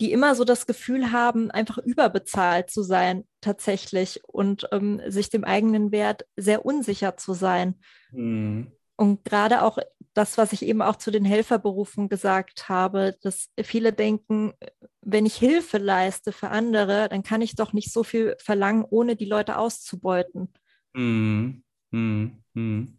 die 0.00 0.12
immer 0.12 0.34
so 0.34 0.44
das 0.44 0.66
Gefühl 0.66 1.12
haben, 1.12 1.50
einfach 1.50 1.78
überbezahlt 1.78 2.70
zu 2.70 2.82
sein 2.82 3.28
tatsächlich 3.40 4.20
und 4.26 4.66
ähm, 4.72 5.00
sich 5.06 5.30
dem 5.30 5.44
eigenen 5.44 5.92
Wert 5.92 6.26
sehr 6.36 6.64
unsicher 6.64 7.16
zu 7.16 7.32
sein. 7.32 7.80
Mhm. 8.10 8.72
Und 9.00 9.24
gerade 9.24 9.62
auch 9.62 9.78
das, 10.12 10.36
was 10.36 10.52
ich 10.52 10.60
eben 10.60 10.82
auch 10.82 10.96
zu 10.96 11.10
den 11.10 11.24
Helferberufen 11.24 12.10
gesagt 12.10 12.68
habe, 12.68 13.16
dass 13.22 13.48
viele 13.62 13.94
denken, 13.94 14.52
wenn 15.00 15.24
ich 15.24 15.36
Hilfe 15.36 15.78
leiste 15.78 16.32
für 16.32 16.50
andere, 16.50 17.08
dann 17.08 17.22
kann 17.22 17.40
ich 17.40 17.54
doch 17.54 17.72
nicht 17.72 17.90
so 17.90 18.04
viel 18.04 18.36
verlangen, 18.38 18.84
ohne 18.84 19.16
die 19.16 19.24
Leute 19.24 19.56
auszubeuten. 19.56 20.52
Hm, 20.94 21.62
hm, 21.92 22.44
hm. 22.54 22.98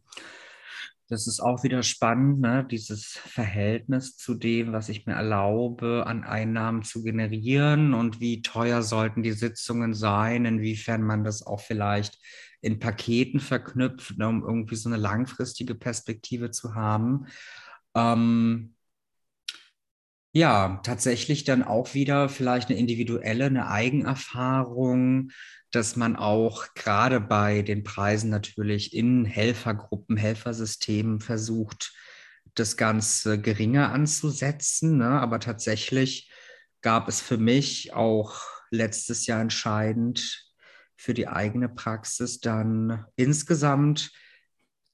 Das 1.08 1.28
ist 1.28 1.40
auch 1.40 1.64
wieder 1.64 1.84
spannend, 1.84 2.40
ne? 2.40 2.66
dieses 2.72 3.06
Verhältnis 3.06 4.18
zu 4.18 4.34
dem, 4.34 4.74
was 4.74 4.90
ich 4.90 5.06
mir 5.06 5.14
erlaube, 5.14 6.08
an 6.08 6.24
Einnahmen 6.24 6.82
zu 6.82 7.04
generieren 7.04 7.94
und 7.94 8.20
wie 8.20 8.42
teuer 8.42 8.82
sollten 8.82 9.22
die 9.22 9.34
Sitzungen 9.34 9.94
sein, 9.94 10.46
inwiefern 10.46 11.04
man 11.04 11.24
das 11.24 11.46
auch 11.46 11.60
vielleicht 11.60 12.18
in 12.62 12.80
Paketen 12.80 13.40
verknüpft, 13.40 14.18
ne? 14.18 14.28
um 14.28 14.44
irgendwie 14.44 14.76
so 14.76 14.90
eine 14.90 14.98
langfristige 14.98 15.76
Perspektive 15.76 16.52
zu 16.52 16.76
haben. 16.76 17.26
Ähm, 17.96 18.76
ja, 20.34 20.80
tatsächlich 20.84 21.44
dann 21.44 21.64
auch 21.64 21.94
wieder 21.94 22.30
vielleicht 22.30 22.70
eine 22.70 22.80
individuelle, 22.80 23.46
eine 23.46 23.68
Eigenerfahrung, 23.68 25.32
dass 25.72 25.96
man 25.96 26.16
auch 26.16 26.74
gerade 26.74 27.20
bei 27.20 27.64
den 27.64 27.84
Preisen 27.84 28.30
natürlich 28.30 28.94
in 28.94 29.26
Helfergruppen, 29.26 30.16
Helfersystemen 30.16 31.20
versucht, 31.20 31.94
das 32.56 32.78
Ganze 32.78 33.42
geringer 33.42 33.92
anzusetzen. 33.92 34.98
Ne? 34.98 35.10
Aber 35.10 35.40
tatsächlich 35.40 36.32
gab 36.82 37.10
es 37.10 37.22
für 37.22 37.38
mich 37.38 37.94
auch 37.94 38.40
letztes 38.70 39.26
Jahr 39.26 39.42
entscheidend 39.42 40.51
für 41.02 41.14
die 41.14 41.28
eigene 41.28 41.68
Praxis 41.68 42.40
dann 42.40 43.06
insgesamt 43.16 44.12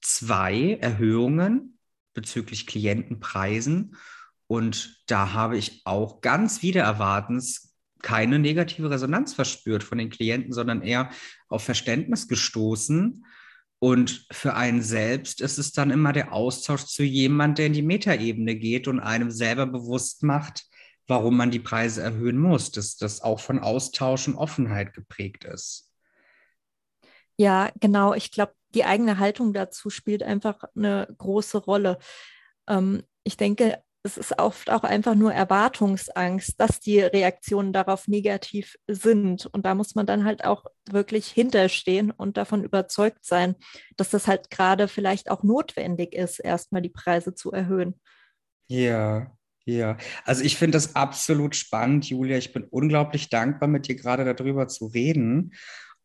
zwei 0.00 0.78
Erhöhungen 0.80 1.78
bezüglich 2.14 2.66
Klientenpreisen 2.66 3.94
und 4.48 5.02
da 5.06 5.34
habe 5.34 5.56
ich 5.56 5.82
auch 5.84 6.20
ganz 6.20 6.62
wieder 6.62 6.82
erwartens 6.82 7.76
keine 8.02 8.38
negative 8.38 8.90
Resonanz 8.90 9.34
verspürt 9.34 9.84
von 9.84 9.98
den 9.98 10.08
Klienten, 10.08 10.52
sondern 10.52 10.82
eher 10.82 11.10
auf 11.48 11.62
Verständnis 11.62 12.28
gestoßen. 12.28 13.24
Und 13.80 14.26
für 14.32 14.54
einen 14.54 14.82
selbst 14.82 15.40
ist 15.40 15.58
es 15.58 15.72
dann 15.72 15.90
immer 15.90 16.12
der 16.12 16.32
Austausch 16.32 16.86
zu 16.86 17.02
jemand, 17.02 17.58
der 17.58 17.66
in 17.66 17.74
die 17.74 17.82
Metaebene 17.82 18.56
geht 18.56 18.88
und 18.88 19.00
einem 19.00 19.30
selber 19.30 19.66
bewusst 19.66 20.22
macht, 20.22 20.64
warum 21.06 21.36
man 21.36 21.50
die 21.50 21.60
Preise 21.60 22.02
erhöhen 22.02 22.38
muss, 22.38 22.70
dass 22.70 22.96
das 22.96 23.20
auch 23.20 23.40
von 23.40 23.58
Austausch 23.58 24.28
und 24.28 24.36
Offenheit 24.36 24.94
geprägt 24.94 25.44
ist. 25.44 25.87
Ja, 27.38 27.70
genau. 27.80 28.14
Ich 28.14 28.32
glaube, 28.32 28.52
die 28.74 28.84
eigene 28.84 29.18
Haltung 29.18 29.52
dazu 29.52 29.90
spielt 29.90 30.22
einfach 30.22 30.64
eine 30.76 31.08
große 31.16 31.58
Rolle. 31.58 31.98
Ähm, 32.68 33.02
ich 33.22 33.36
denke, 33.36 33.82
es 34.02 34.16
ist 34.16 34.38
oft 34.38 34.70
auch 34.70 34.84
einfach 34.84 35.14
nur 35.14 35.32
Erwartungsangst, 35.32 36.60
dass 36.60 36.80
die 36.80 37.00
Reaktionen 37.00 37.72
darauf 37.72 38.08
negativ 38.08 38.76
sind. 38.86 39.46
Und 39.46 39.66
da 39.66 39.74
muss 39.74 39.94
man 39.94 40.06
dann 40.06 40.24
halt 40.24 40.44
auch 40.44 40.64
wirklich 40.90 41.28
hinterstehen 41.28 42.10
und 42.10 42.36
davon 42.36 42.64
überzeugt 42.64 43.24
sein, 43.24 43.56
dass 43.96 44.10
das 44.10 44.26
halt 44.26 44.50
gerade 44.50 44.88
vielleicht 44.88 45.30
auch 45.30 45.42
notwendig 45.42 46.14
ist, 46.14 46.38
erstmal 46.38 46.82
die 46.82 46.88
Preise 46.88 47.34
zu 47.34 47.52
erhöhen. 47.52 48.00
Ja, 48.68 49.32
ja. 49.64 49.96
Also 50.24 50.42
ich 50.44 50.56
finde 50.56 50.76
das 50.76 50.96
absolut 50.96 51.54
spannend, 51.56 52.08
Julia. 52.08 52.38
Ich 52.38 52.52
bin 52.52 52.64
unglaublich 52.64 53.28
dankbar, 53.28 53.68
mit 53.68 53.88
dir 53.88 53.96
gerade 53.96 54.24
darüber 54.34 54.68
zu 54.68 54.86
reden. 54.86 55.52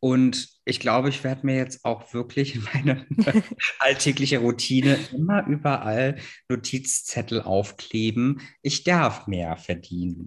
Und 0.04 0.50
ich 0.66 0.82
glaube, 0.82 1.08
ich 1.08 1.24
werde 1.24 1.46
mir 1.46 1.56
jetzt 1.56 1.86
auch 1.86 2.14
wirklich 2.14 2.56
in 2.56 2.64
meine 2.74 3.08
alltägliche 3.80 4.40
Routine 4.40 5.00
immer 5.14 5.48
überall 5.48 6.18
Notizzettel 6.50 7.42
aufkleben. 7.42 8.42
Ich 8.62 8.84
darf 8.84 9.28
mehr 9.28 9.56
verdienen. 9.56 10.26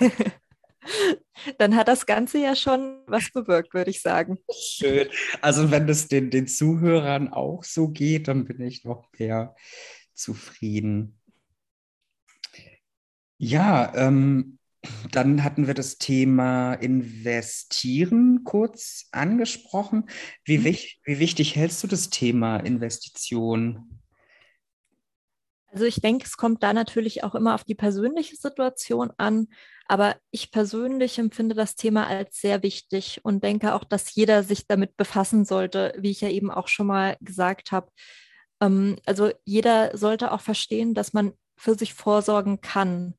Dann 1.58 1.76
hat 1.76 1.88
das 1.88 2.06
Ganze 2.06 2.38
ja 2.38 2.56
schon 2.56 3.02
was 3.06 3.30
bewirkt, 3.30 3.74
würde 3.74 3.90
ich 3.90 4.00
sagen. 4.00 4.38
Schön. 4.50 5.08
Also 5.42 5.70
wenn 5.70 5.86
das 5.86 6.08
den, 6.08 6.30
den 6.30 6.46
Zuhörern 6.46 7.28
auch 7.28 7.62
so 7.62 7.88
geht, 7.88 8.28
dann 8.28 8.46
bin 8.46 8.62
ich 8.62 8.84
noch 8.84 9.10
mehr 9.18 9.54
zufrieden. 10.14 11.20
Ja, 13.36 13.92
ähm, 13.94 14.58
dann 15.10 15.44
hatten 15.44 15.66
wir 15.66 15.74
das 15.74 15.98
Thema 15.98 16.74
Investieren 16.74 18.42
kurz 18.44 19.08
angesprochen. 19.12 20.04
Wie, 20.44 20.58
mhm. 20.58 20.64
wich 20.64 21.00
wie 21.04 21.18
wichtig 21.18 21.56
hältst 21.56 21.82
du 21.82 21.86
das 21.86 22.10
Thema 22.10 22.58
Investition? 22.58 24.00
Also 25.74 25.86
ich 25.86 26.00
denke, 26.00 26.24
es 26.24 26.36
kommt 26.36 26.62
da 26.62 26.72
natürlich 26.72 27.24
auch 27.24 27.34
immer 27.34 27.54
auf 27.54 27.64
die 27.64 27.74
persönliche 27.74 28.36
Situation 28.36 29.10
an. 29.16 29.48
Aber 29.86 30.16
ich 30.30 30.52
persönlich 30.52 31.18
empfinde 31.18 31.54
das 31.54 31.74
Thema 31.74 32.06
als 32.06 32.40
sehr 32.40 32.62
wichtig 32.62 33.20
und 33.24 33.42
denke 33.42 33.74
auch, 33.74 33.84
dass 33.84 34.14
jeder 34.14 34.44
sich 34.44 34.66
damit 34.66 34.96
befassen 34.96 35.44
sollte, 35.44 35.92
wie 35.98 36.10
ich 36.10 36.20
ja 36.20 36.28
eben 36.28 36.50
auch 36.50 36.68
schon 36.68 36.86
mal 36.86 37.16
gesagt 37.20 37.72
habe. 37.72 37.90
Ähm, 38.60 38.96
also 39.04 39.32
jeder 39.44 39.96
sollte 39.96 40.32
auch 40.32 40.40
verstehen, 40.40 40.94
dass 40.94 41.12
man 41.12 41.32
für 41.56 41.74
sich 41.74 41.92
vorsorgen 41.92 42.60
kann. 42.60 43.14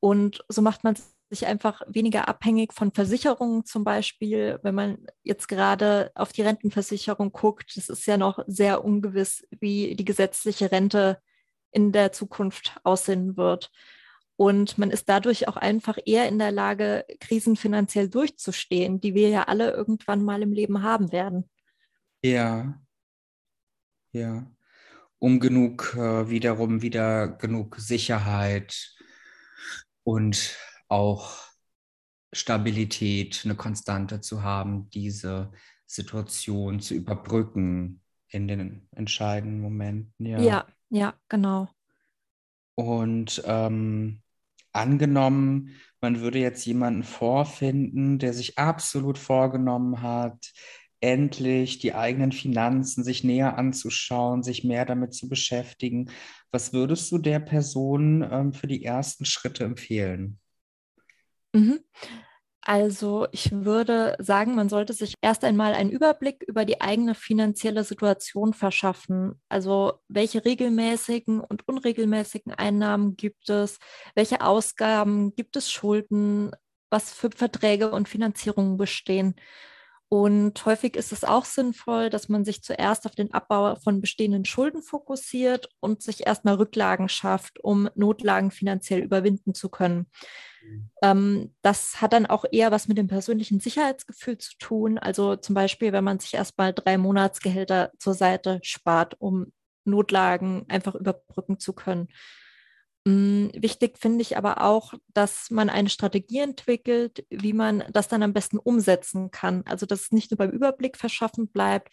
Und 0.00 0.44
so 0.48 0.62
macht 0.62 0.84
man 0.84 0.96
sich 1.30 1.46
einfach 1.46 1.82
weniger 1.86 2.28
abhängig 2.28 2.72
von 2.72 2.92
Versicherungen 2.92 3.64
zum 3.64 3.84
Beispiel. 3.84 4.58
Wenn 4.62 4.74
man 4.74 5.06
jetzt 5.22 5.48
gerade 5.48 6.10
auf 6.14 6.32
die 6.32 6.42
Rentenversicherung 6.42 7.32
guckt, 7.32 7.76
das 7.76 7.88
ist 7.88 8.06
ja 8.06 8.16
noch 8.16 8.42
sehr 8.46 8.84
ungewiss, 8.84 9.46
wie 9.50 9.94
die 9.94 10.04
gesetzliche 10.04 10.72
Rente 10.72 11.18
in 11.70 11.92
der 11.92 12.12
Zukunft 12.12 12.78
aussehen 12.82 13.36
wird. 13.36 13.70
Und 14.36 14.78
man 14.78 14.90
ist 14.90 15.08
dadurch 15.08 15.48
auch 15.48 15.56
einfach 15.56 15.98
eher 16.06 16.28
in 16.28 16.38
der 16.38 16.52
Lage, 16.52 17.04
Krisen 17.20 17.56
finanziell 17.56 18.08
durchzustehen, 18.08 19.00
die 19.00 19.14
wir 19.14 19.28
ja 19.28 19.42
alle 19.44 19.72
irgendwann 19.72 20.24
mal 20.24 20.42
im 20.42 20.52
Leben 20.52 20.82
haben 20.82 21.12
werden. 21.12 21.50
Ja, 22.22 22.80
ja. 24.12 24.46
Um 25.18 25.40
genug, 25.40 25.96
äh, 25.96 26.30
wiederum 26.30 26.80
wieder 26.82 27.26
genug 27.26 27.76
Sicherheit 27.80 28.97
und 30.08 30.56
auch 30.88 31.36
Stabilität, 32.32 33.42
eine 33.44 33.56
Konstante 33.56 34.22
zu 34.22 34.42
haben, 34.42 34.88
diese 34.88 35.52
Situation 35.84 36.80
zu 36.80 36.94
überbrücken 36.94 38.00
in 38.28 38.48
den 38.48 38.88
entscheidenden 38.92 39.60
Momenten. 39.60 40.24
Ja, 40.24 40.40
ja, 40.40 40.66
ja 40.88 41.14
genau. 41.28 41.68
Und 42.74 43.42
ähm, 43.44 44.22
angenommen, 44.72 45.76
man 46.00 46.20
würde 46.20 46.38
jetzt 46.38 46.64
jemanden 46.64 47.02
vorfinden, 47.02 48.18
der 48.18 48.32
sich 48.32 48.58
absolut 48.58 49.18
vorgenommen 49.18 50.00
hat, 50.00 50.52
endlich 51.00 51.78
die 51.78 51.94
eigenen 51.94 52.32
Finanzen 52.32 53.04
sich 53.04 53.24
näher 53.24 53.56
anzuschauen, 53.56 54.42
sich 54.42 54.64
mehr 54.64 54.84
damit 54.84 55.14
zu 55.14 55.28
beschäftigen. 55.28 56.10
Was 56.50 56.72
würdest 56.72 57.10
du 57.12 57.18
der 57.18 57.40
Person 57.40 58.26
ähm, 58.30 58.52
für 58.52 58.66
die 58.66 58.84
ersten 58.84 59.24
Schritte 59.24 59.64
empfehlen? 59.64 60.38
Mhm. 61.52 61.80
Also 62.68 63.26
ich 63.32 63.50
würde 63.50 64.14
sagen, 64.18 64.54
man 64.54 64.68
sollte 64.68 64.92
sich 64.92 65.14
erst 65.22 65.42
einmal 65.42 65.72
einen 65.72 65.88
Überblick 65.88 66.42
über 66.46 66.66
die 66.66 66.82
eigene 66.82 67.14
finanzielle 67.14 67.82
Situation 67.82 68.52
verschaffen. 68.52 69.40
Also 69.48 69.94
welche 70.08 70.44
regelmäßigen 70.44 71.40
und 71.40 71.66
unregelmäßigen 71.66 72.52
Einnahmen 72.52 73.16
gibt 73.16 73.48
es? 73.48 73.78
Welche 74.14 74.42
Ausgaben 74.42 75.34
gibt 75.34 75.56
es 75.56 75.70
Schulden? 75.72 76.50
Was 76.90 77.10
für 77.10 77.30
Verträge 77.34 77.90
und 77.90 78.06
Finanzierungen 78.06 78.76
bestehen? 78.76 79.34
Und 80.10 80.64
häufig 80.64 80.96
ist 80.96 81.12
es 81.12 81.22
auch 81.22 81.44
sinnvoll, 81.44 82.08
dass 82.08 82.30
man 82.30 82.44
sich 82.44 82.62
zuerst 82.62 83.04
auf 83.04 83.14
den 83.14 83.34
Abbau 83.34 83.76
von 83.76 84.00
bestehenden 84.00 84.46
Schulden 84.46 84.82
fokussiert 84.82 85.68
und 85.80 86.02
sich 86.02 86.26
erstmal 86.26 86.54
Rücklagen 86.54 87.10
schafft, 87.10 87.62
um 87.62 87.90
Notlagen 87.94 88.50
finanziell 88.50 89.00
überwinden 89.00 89.52
zu 89.52 89.68
können. 89.68 90.06
Mhm. 90.64 90.90
Ähm, 91.02 91.54
das 91.60 92.00
hat 92.00 92.14
dann 92.14 92.24
auch 92.24 92.46
eher 92.50 92.70
was 92.70 92.88
mit 92.88 92.96
dem 92.96 93.06
persönlichen 93.06 93.60
Sicherheitsgefühl 93.60 94.38
zu 94.38 94.56
tun. 94.58 94.96
Also 94.96 95.36
zum 95.36 95.54
Beispiel, 95.54 95.92
wenn 95.92 96.04
man 96.04 96.18
sich 96.18 96.32
erstmal 96.32 96.72
drei 96.72 96.96
Monatsgehälter 96.96 97.92
zur 97.98 98.14
Seite 98.14 98.60
spart, 98.62 99.16
um 99.18 99.52
Notlagen 99.84 100.64
einfach 100.68 100.94
überbrücken 100.94 101.58
zu 101.58 101.74
können. 101.74 102.08
Mm, 103.08 103.48
wichtig 103.54 103.96
finde 103.96 104.20
ich 104.20 104.36
aber 104.36 104.62
auch, 104.62 104.92
dass 105.14 105.50
man 105.50 105.70
eine 105.70 105.88
Strategie 105.88 106.40
entwickelt, 106.40 107.24
wie 107.30 107.54
man 107.54 107.82
das 107.90 108.08
dann 108.08 108.22
am 108.22 108.34
besten 108.34 108.58
umsetzen 108.58 109.30
kann. 109.30 109.62
Also 109.66 109.86
dass 109.86 110.02
es 110.02 110.12
nicht 110.12 110.30
nur 110.30 110.36
beim 110.36 110.50
Überblick 110.50 110.98
verschaffen 110.98 111.48
bleibt, 111.48 111.88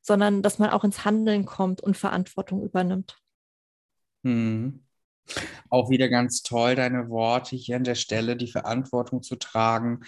sondern 0.00 0.42
dass 0.42 0.60
man 0.60 0.70
auch 0.70 0.84
ins 0.84 1.04
Handeln 1.04 1.44
kommt 1.44 1.80
und 1.80 1.96
Verantwortung 1.96 2.62
übernimmt. 2.62 3.18
Hm. 4.22 4.84
Auch 5.68 5.90
wieder 5.90 6.08
ganz 6.08 6.42
toll, 6.42 6.74
deine 6.74 7.08
Worte 7.08 7.56
hier 7.56 7.76
an 7.76 7.84
der 7.84 7.94
Stelle, 7.94 8.36
die 8.36 8.50
Verantwortung 8.50 9.22
zu 9.22 9.36
tragen, 9.36 10.00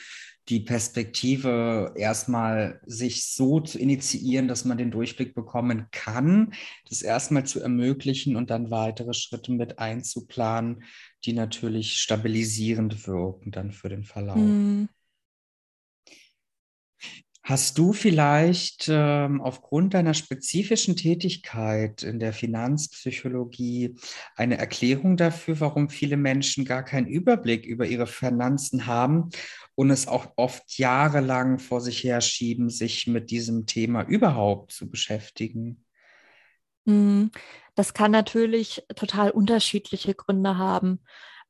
die 0.49 0.61
Perspektive 0.61 1.95
erstmal 1.97 2.81
sich 2.85 3.33
so 3.33 3.61
zu 3.61 3.79
initiieren, 3.79 4.49
dass 4.49 4.65
man 4.65 4.77
den 4.77 4.91
Durchblick 4.91 5.35
bekommen 5.35 5.87
kann, 5.93 6.53
das 6.89 7.03
erstmal 7.03 7.45
zu 7.45 7.61
ermöglichen 7.61 8.35
und 8.35 8.51
dann 8.51 8.71
weitere 8.71 9.15
Schritte 9.15 9.53
mit 9.53 9.79
einzuplanen, 9.79 10.83
die 11.25 11.33
natürlich 11.33 11.99
stabilisierend 11.99 13.07
wirken 13.07 13.53
dann 13.53 13.71
für 13.71 13.89
den 13.89 14.03
Verlauf. 14.03 14.37
Mhm. 14.37 14.89
Hast 17.45 17.77
du 17.77 17.93
vielleicht 17.93 18.89
ähm, 18.89 19.41
aufgrund 19.41 19.95
deiner 19.95 20.15
spezifischen 20.15 20.95
Tätigkeit 20.95 22.05
in 22.05 22.21
der 22.21 22.33
Finanzpsychologie 22.33 23.97
eine 24.37 24.59
Erklärung 24.59 25.17
dafür, 25.17 25.59
warum 25.59 25.89
viele 25.89 26.17
Menschen 26.17 26.65
gar 26.65 26.85
keinen 26.85 27.09
Überblick 27.09 27.67
über 27.67 27.85
ihre 27.85 28.07
Finanzen 28.07 28.87
haben 28.87 29.31
und 29.75 29.91
es 29.91 30.07
auch 30.07 30.33
oft 30.37 30.79
jahrelang 30.79 31.59
vor 31.59 31.81
sich 31.81 32.05
herschieben, 32.05 32.71
sich 32.71 33.09
mit 33.09 33.33
diesem 33.33 33.67
Thema 33.67 34.05
überhaupt 34.05 34.71
zu 34.71 34.89
beschäftigen? 34.89 35.85
Hm, 36.87 37.33
das 37.75 37.93
kann 37.93 38.13
natürlich 38.13 38.85
total 38.95 39.33
unterschiedliche 39.33 40.15
Gründe 40.15 40.59
haben. 40.59 41.01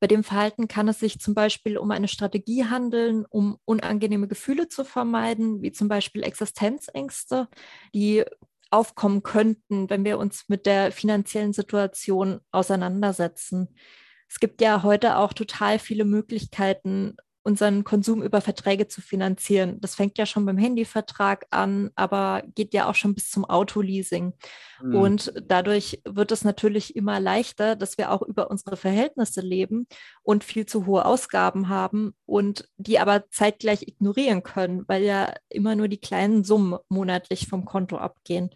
Bei 0.03 0.09
dem 0.09 0.25
Verhalten 0.25 0.67
kann 0.67 0.89
es 0.89 0.99
sich 0.99 1.21
zum 1.21 1.33
Beispiel 1.33 1.79
um 1.79 1.93
eine 1.93 2.09
Strategie 2.09 2.65
handeln, 2.65 3.25
um 3.25 3.59
unangenehme 3.65 4.27
Gefühle 4.27 4.67
zu 4.67 4.85
vermeiden, 4.85 5.63
wie 5.63 5.71
zum 5.71 5.87
Beispiel 5.87 6.25
Existenzängste, 6.25 7.47
die 7.95 8.25
aufkommen 8.69 9.23
könnten, 9.23 9.89
wenn 9.91 10.05
wir 10.05 10.19
uns 10.19 10.49
mit 10.49 10.67
der 10.67 10.91
finanziellen 10.91 11.53
Situation 11.53 12.41
auseinandersetzen. 12.51 13.77
Es 14.29 14.41
gibt 14.41 14.61
ja 14.61 14.83
heute 14.83 15.19
auch 15.19 15.35
total 15.35 15.79
viele 15.79 16.05
Möglichkeiten, 16.05 17.17
unseren 17.45 17.85
Konsum 17.85 18.23
über 18.23 18.41
Verträge 18.41 18.89
zu 18.89 19.01
finanzieren. 19.01 19.81
Das 19.81 19.95
fängt 19.95 20.17
ja 20.19 20.27
schon 20.27 20.47
beim 20.47 20.59
Handyvertrag 20.59 21.47
an, 21.51 21.91
aber 21.97 22.43
geht 22.55 22.73
ja 22.73 22.89
auch 22.89 22.95
schon 22.95 23.15
bis 23.15 23.31
zum 23.31 23.45
Autoleasing. 23.45 24.35
Mhm. 24.81 24.95
Und 24.95 25.33
dadurch 25.47 26.01
wird 26.05 26.31
es 26.31 26.45
natürlich 26.45 26.95
immer 26.95 27.19
leichter, 27.19 27.75
dass 27.75 27.99
wir 27.99 28.13
auch 28.13 28.23
über 28.23 28.51
unsere 28.51 28.77
Verhältnisse 28.77 29.41
leben 29.41 29.87
und 30.23 30.45
viel 30.45 30.67
zu 30.67 30.87
hohe 30.87 31.05
Ausgaben 31.05 31.69
haben 31.69 32.15
und 32.27 32.69
die 32.77 32.99
aber 32.99 33.29
zeitgleich 33.31 33.83
ignorieren 33.89 34.43
können, 34.43 34.85
weil 34.87 35.03
ja 35.03 35.35
immer 35.49 35.75
nur 35.75 35.89
die 35.89 36.01
kleinen 36.01 36.45
Summen 36.45 36.79
monatlich 36.89 37.49
vom 37.49 37.65
Konto 37.65 37.97
abgehen. 37.97 38.51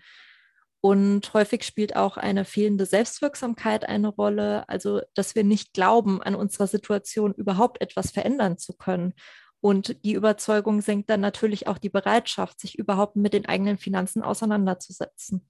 Und 0.80 1.32
häufig 1.34 1.64
spielt 1.64 1.96
auch 1.96 2.16
eine 2.16 2.44
fehlende 2.44 2.86
Selbstwirksamkeit 2.86 3.88
eine 3.88 4.08
Rolle, 4.08 4.68
also 4.68 5.00
dass 5.14 5.34
wir 5.34 5.42
nicht 5.42 5.72
glauben, 5.72 6.22
an 6.22 6.34
unserer 6.34 6.66
Situation 6.66 7.34
überhaupt 7.34 7.80
etwas 7.80 8.10
verändern 8.10 8.58
zu 8.58 8.74
können. 8.74 9.14
Und 9.60 10.04
die 10.04 10.12
Überzeugung 10.12 10.80
senkt 10.80 11.10
dann 11.10 11.20
natürlich 11.20 11.66
auch 11.66 11.78
die 11.78 11.88
Bereitschaft, 11.88 12.60
sich 12.60 12.78
überhaupt 12.78 13.16
mit 13.16 13.32
den 13.32 13.46
eigenen 13.46 13.78
Finanzen 13.78 14.22
auseinanderzusetzen. 14.22 15.48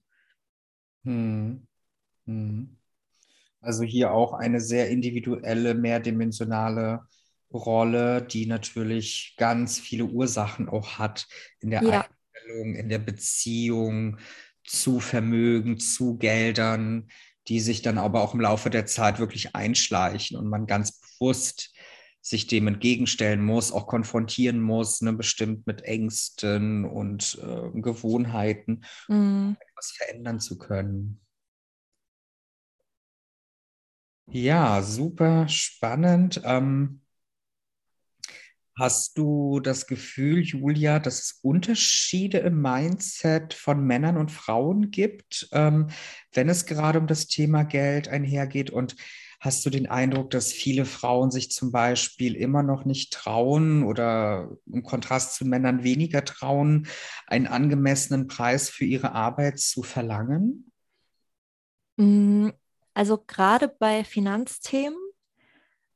Hm. 1.03 1.67
Hm. 2.25 2.77
Also 3.61 3.83
hier 3.83 4.11
auch 4.11 4.33
eine 4.33 4.61
sehr 4.61 4.89
individuelle, 4.89 5.73
mehrdimensionale 5.73 7.05
Rolle, 7.51 8.21
die 8.21 8.45
natürlich 8.45 9.35
ganz 9.37 9.79
viele 9.79 10.05
Ursachen 10.05 10.69
auch 10.69 10.97
hat 10.97 11.27
in 11.59 11.71
der 11.71 11.83
ja. 11.83 12.07
Einstellung, 12.33 12.75
in 12.75 12.89
der 12.89 12.99
Beziehung, 12.99 14.17
zu 14.67 14.99
Vermögen, 14.99 15.79
zu 15.79 16.17
Geldern, 16.17 17.07
die 17.47 17.59
sich 17.59 17.81
dann 17.81 17.97
aber 17.97 18.21
auch 18.21 18.33
im 18.33 18.41
Laufe 18.41 18.69
der 18.69 18.85
Zeit 18.85 19.19
wirklich 19.19 19.55
einschleichen 19.55 20.37
und 20.37 20.47
man 20.47 20.67
ganz 20.67 20.99
bewusst 20.99 21.73
sich 22.21 22.45
dem 22.47 22.67
entgegenstellen 22.67 23.43
muss, 23.43 23.71
auch 23.71 23.87
konfrontieren 23.87 24.61
muss, 24.61 25.01
ne, 25.01 25.13
bestimmt 25.13 25.65
mit 25.65 25.83
Ängsten 25.83 26.83
und 26.83 27.39
äh, 27.41 27.79
Gewohnheiten, 27.79 28.83
um 29.07 29.51
mm. 29.51 29.57
etwas 29.69 29.91
verändern 29.91 30.39
zu 30.41 30.57
können. 30.57 31.21
Ja, 34.29 34.81
super 34.81 35.47
spannend. 35.47 36.41
Ähm, 36.43 37.01
Hast 38.77 39.17
du 39.17 39.59
das 39.59 39.87
Gefühl, 39.87 40.41
Julia, 40.41 40.99
dass 40.99 41.19
es 41.19 41.39
Unterschiede 41.41 42.37
im 42.37 42.61
Mindset 42.61 43.55
von 43.55 43.83
Männern 43.83 44.17
und 44.17 44.31
Frauen 44.31 44.91
gibt, 44.91 45.49
ähm, 45.51 45.87
wenn 46.31 46.47
es 46.47 46.67
gerade 46.67 46.99
um 46.99 47.07
das 47.07 47.25
Thema 47.25 47.63
Geld 47.63 48.07
einhergeht? 48.07 48.69
Und 48.69 48.95
hast 49.39 49.65
du 49.65 49.71
den 49.71 49.87
Eindruck, 49.87 50.29
dass 50.29 50.51
viele 50.51 50.85
Frauen 50.85 51.31
sich 51.31 51.49
zum 51.49 51.71
Beispiel 51.71 52.35
immer 52.35 52.61
noch 52.61 52.85
nicht 52.85 53.11
trauen 53.13 53.83
oder 53.83 54.55
im 54.71 54.83
Kontrast 54.83 55.33
zu 55.33 55.45
Männern 55.45 55.83
weniger 55.83 56.23
trauen, 56.23 56.87
einen 57.25 57.47
angemessenen 57.47 58.27
Preis 58.27 58.69
für 58.69 58.85
ihre 58.85 59.13
Arbeit 59.13 59.57
zu 59.57 59.81
verlangen? 59.81 60.71
Mm, 61.95 62.49
also 62.93 63.17
gerade 63.17 63.69
bei 63.69 64.03
Finanzthemen 64.03 65.06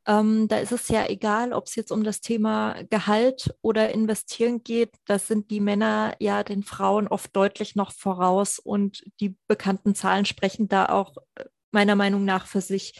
ähm, 0.07 0.47
da 0.47 0.57
ist 0.57 0.71
es 0.71 0.87
ja 0.87 1.07
egal, 1.07 1.53
ob 1.53 1.67
es 1.67 1.75
jetzt 1.75 1.91
um 1.91 2.03
das 2.03 2.21
Thema 2.21 2.75
Gehalt 2.89 3.53
oder 3.61 3.93
Investieren 3.93 4.63
geht. 4.63 4.95
Das 5.05 5.27
sind 5.27 5.51
die 5.51 5.59
Männer 5.59 6.15
ja 6.19 6.43
den 6.43 6.63
Frauen 6.63 7.07
oft 7.07 7.35
deutlich 7.35 7.75
noch 7.75 7.91
voraus 7.91 8.57
und 8.57 9.03
die 9.19 9.37
bekannten 9.47 9.93
Zahlen 9.93 10.25
sprechen 10.25 10.67
da 10.67 10.87
auch 10.87 11.17
äh, 11.35 11.45
meiner 11.71 11.95
Meinung 11.95 12.25
nach 12.25 12.47
für 12.47 12.61
sich. 12.61 12.99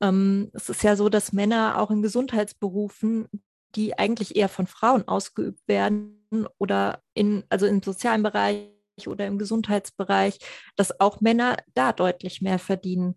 Ähm, 0.00 0.50
es 0.52 0.68
ist 0.68 0.82
ja 0.82 0.94
so, 0.94 1.08
dass 1.08 1.32
Männer 1.32 1.80
auch 1.80 1.90
in 1.90 2.02
Gesundheitsberufen, 2.02 3.28
die 3.74 3.98
eigentlich 3.98 4.36
eher 4.36 4.48
von 4.48 4.66
Frauen 4.66 5.06
ausgeübt 5.08 5.66
werden 5.66 6.16
oder 6.58 7.02
in, 7.14 7.44
also 7.48 7.66
im 7.66 7.82
sozialen 7.82 8.22
Bereich 8.22 8.68
oder 9.06 9.26
im 9.26 9.38
Gesundheitsbereich, 9.38 10.38
dass 10.76 11.00
auch 11.00 11.20
Männer 11.20 11.56
da 11.74 11.92
deutlich 11.92 12.40
mehr 12.40 12.58
verdienen. 12.58 13.16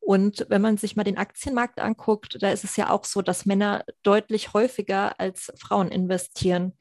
Und 0.00 0.46
wenn 0.48 0.62
man 0.62 0.76
sich 0.76 0.96
mal 0.96 1.04
den 1.04 1.18
Aktienmarkt 1.18 1.78
anguckt, 1.78 2.42
da 2.42 2.50
ist 2.50 2.64
es 2.64 2.76
ja 2.76 2.90
auch 2.90 3.04
so, 3.04 3.22
dass 3.22 3.46
Männer 3.46 3.84
deutlich 4.02 4.54
häufiger 4.54 5.20
als 5.20 5.52
Frauen 5.56 5.88
investieren. 5.88 6.76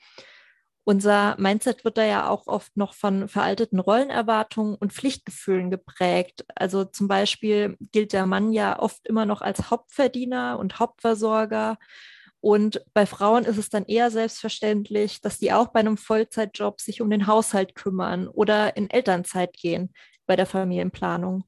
Unser 0.86 1.36
Mindset 1.38 1.86
wird 1.86 2.00
da 2.00 2.04
ja 2.04 2.28
auch 2.30 2.48
oft 2.48 2.76
noch 2.76 2.96
von 2.96 3.28
veralteten 3.28 3.80
Rollenerwartungen 3.80 4.74
und 4.74 4.92
Pflichtgefühlen 4.92 5.70
geprägt. 5.70 6.46
Also 6.56 6.84
zum 6.84 7.08
Beispiel 7.08 7.78
gilt 7.92 8.12
der 8.12 8.26
Mann 8.26 8.54
ja 8.54 8.80
oft 8.80 9.06
immer 9.08 9.26
noch 9.26 9.42
als 9.42 9.70
Hauptverdiener 9.70 10.58
und 10.58 10.80
Hauptversorger. 10.80 11.78
Und 12.42 12.84
bei 12.94 13.06
Frauen 13.06 13.46
ist 13.46 13.58
es 13.58 13.70
dann 13.70 13.86
eher 13.86 14.10
selbstverständlich, 14.10 15.22
dass 15.22 15.38
die 15.38 15.54
auch 15.54 15.68
bei 15.68 15.82
einem 15.82 15.98
Vollzeitjob 15.98 16.82
sich 16.82 17.02
um 17.02 17.10
den 17.12 17.28
Haushalt 17.28 17.76
kümmern 17.76 18.28
oder 18.28 18.76
in 18.78 18.90
Elternzeit 18.90 19.54
gehen 19.54 19.94
bei 20.26 20.36
der 20.36 20.48
Familienplanung. 20.48 21.44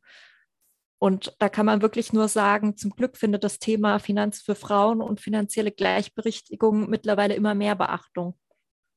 Und 1.04 1.36
da 1.40 1.50
kann 1.50 1.66
man 1.66 1.82
wirklich 1.82 2.14
nur 2.14 2.28
sagen, 2.28 2.78
zum 2.78 2.92
Glück 2.92 3.18
findet 3.18 3.44
das 3.44 3.58
Thema 3.58 3.98
Finanz 3.98 4.40
für 4.40 4.54
Frauen 4.54 5.02
und 5.02 5.20
finanzielle 5.20 5.72
Gleichberechtigung 5.72 6.92
mittlerweile 6.92 7.34
immer 7.34 7.56
mehr 7.56 7.76
Beachtung. 7.76 8.38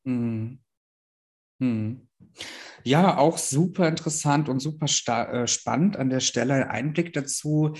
Hm. 0.04 0.58
Hm. 1.60 2.06
Ja, 2.82 3.16
auch 3.16 3.38
super 3.38 3.88
interessant 3.88 4.50
und 4.50 4.60
super 4.60 4.84
äh, 4.84 5.46
spannend 5.46 5.96
an 5.96 6.10
der 6.10 6.20
Stelle 6.20 6.68
Einblick 6.68 7.14
dazu 7.14 7.72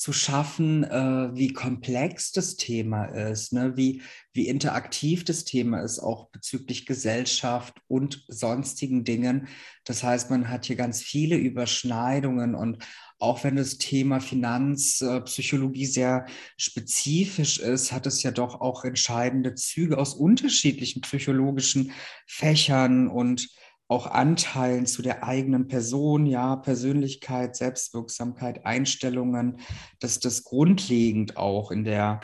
zu 0.00 0.14
schaffen, 0.14 0.82
äh, 0.82 1.28
wie 1.34 1.52
komplex 1.52 2.32
das 2.32 2.56
Thema 2.56 3.04
ist, 3.04 3.52
ne? 3.52 3.76
wie, 3.76 4.00
wie 4.32 4.48
interaktiv 4.48 5.26
das 5.26 5.44
Thema 5.44 5.82
ist, 5.82 5.98
auch 5.98 6.30
bezüglich 6.30 6.86
Gesellschaft 6.86 7.74
und 7.86 8.24
sonstigen 8.26 9.04
Dingen. 9.04 9.48
Das 9.84 10.02
heißt, 10.02 10.30
man 10.30 10.48
hat 10.48 10.64
hier 10.64 10.76
ganz 10.76 11.02
viele 11.02 11.36
Überschneidungen 11.36 12.54
und 12.54 12.78
auch 13.18 13.44
wenn 13.44 13.56
das 13.56 13.76
Thema 13.76 14.20
Finanzpsychologie 14.20 15.84
sehr 15.84 16.24
spezifisch 16.56 17.58
ist, 17.58 17.92
hat 17.92 18.06
es 18.06 18.22
ja 18.22 18.30
doch 18.30 18.62
auch 18.62 18.84
entscheidende 18.84 19.54
Züge 19.54 19.98
aus 19.98 20.14
unterschiedlichen 20.14 21.02
psychologischen 21.02 21.92
Fächern 22.26 23.06
und 23.06 23.50
auch 23.90 24.06
Anteilen 24.06 24.86
zu 24.86 25.02
der 25.02 25.24
eigenen 25.24 25.66
Person, 25.66 26.24
ja, 26.24 26.54
Persönlichkeit, 26.54 27.56
Selbstwirksamkeit, 27.56 28.64
Einstellungen, 28.64 29.58
dass 29.98 30.20
das 30.20 30.44
grundlegend 30.44 31.36
auch 31.36 31.72
in 31.72 31.82
der 31.82 32.20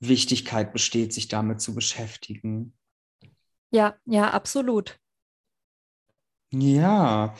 Wichtigkeit 0.00 0.72
besteht, 0.72 1.12
sich 1.12 1.28
damit 1.28 1.60
zu 1.60 1.74
beschäftigen. 1.74 2.72
Ja, 3.70 3.96
ja, 4.06 4.30
absolut. 4.30 4.98
Ja, 6.50 7.34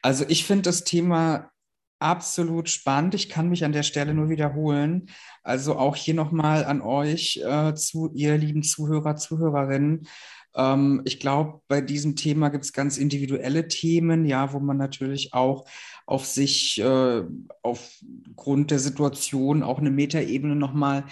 also 0.00 0.24
ich 0.26 0.46
finde 0.46 0.62
das 0.62 0.84
Thema 0.84 1.50
absolut 1.98 2.70
spannend. 2.70 3.14
Ich 3.14 3.28
kann 3.28 3.50
mich 3.50 3.66
an 3.66 3.72
der 3.72 3.82
Stelle 3.82 4.14
nur 4.14 4.30
wiederholen. 4.30 5.10
Also 5.42 5.76
auch 5.76 5.94
hier 5.94 6.14
nochmal 6.14 6.64
an 6.64 6.80
euch, 6.80 7.42
äh, 7.44 7.74
zu 7.74 8.10
ihr 8.14 8.38
lieben 8.38 8.62
Zuhörer, 8.62 9.16
Zuhörerinnen. 9.16 10.08
Ähm, 10.54 11.02
ich 11.04 11.20
glaube, 11.20 11.60
bei 11.68 11.80
diesem 11.80 12.16
Thema 12.16 12.48
gibt 12.48 12.64
es 12.64 12.72
ganz 12.72 12.98
individuelle 12.98 13.68
Themen, 13.68 14.24
ja, 14.24 14.52
wo 14.52 14.60
man 14.60 14.76
natürlich 14.76 15.32
auch 15.32 15.66
auf 16.06 16.26
sich 16.26 16.80
äh, 16.80 17.22
aufgrund 17.62 18.70
der 18.70 18.78
Situation 18.78 19.62
auch 19.62 19.78
eine 19.78 19.90
Metaebene 19.90 20.56
nochmal 20.56 21.04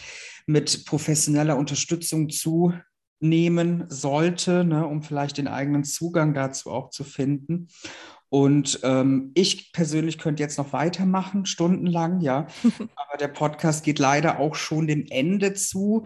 mit 0.47 0.85
professioneller 0.87 1.57
Unterstützung 1.57 2.29
zunehmen 2.31 3.85
sollte, 3.89 4.65
ne, 4.65 4.87
um 4.87 5.03
vielleicht 5.03 5.39
den 5.39 5.49
eigenen 5.49 5.85
Zugang 5.85 6.35
dazu 6.35 6.71
auch 6.71 6.91
zu 6.91 7.05
finden. 7.05 7.69
Und 8.31 8.81
ähm, 8.83 9.31
ich 9.35 9.73
persönlich 9.73 10.19
könnte 10.19 10.43
jetzt 10.43 10.59
noch 10.59 10.73
weitermachen, 10.73 11.47
stundenlang, 11.47 12.21
ja. 12.21 12.47
Aber 12.97 13.17
der 13.19 13.29
Podcast 13.29 13.85
geht 13.85 13.99
leider 13.99 14.39
auch 14.39 14.55
schon 14.55 14.87
dem 14.87 15.07
Ende 15.09 15.55
zu. 15.55 16.05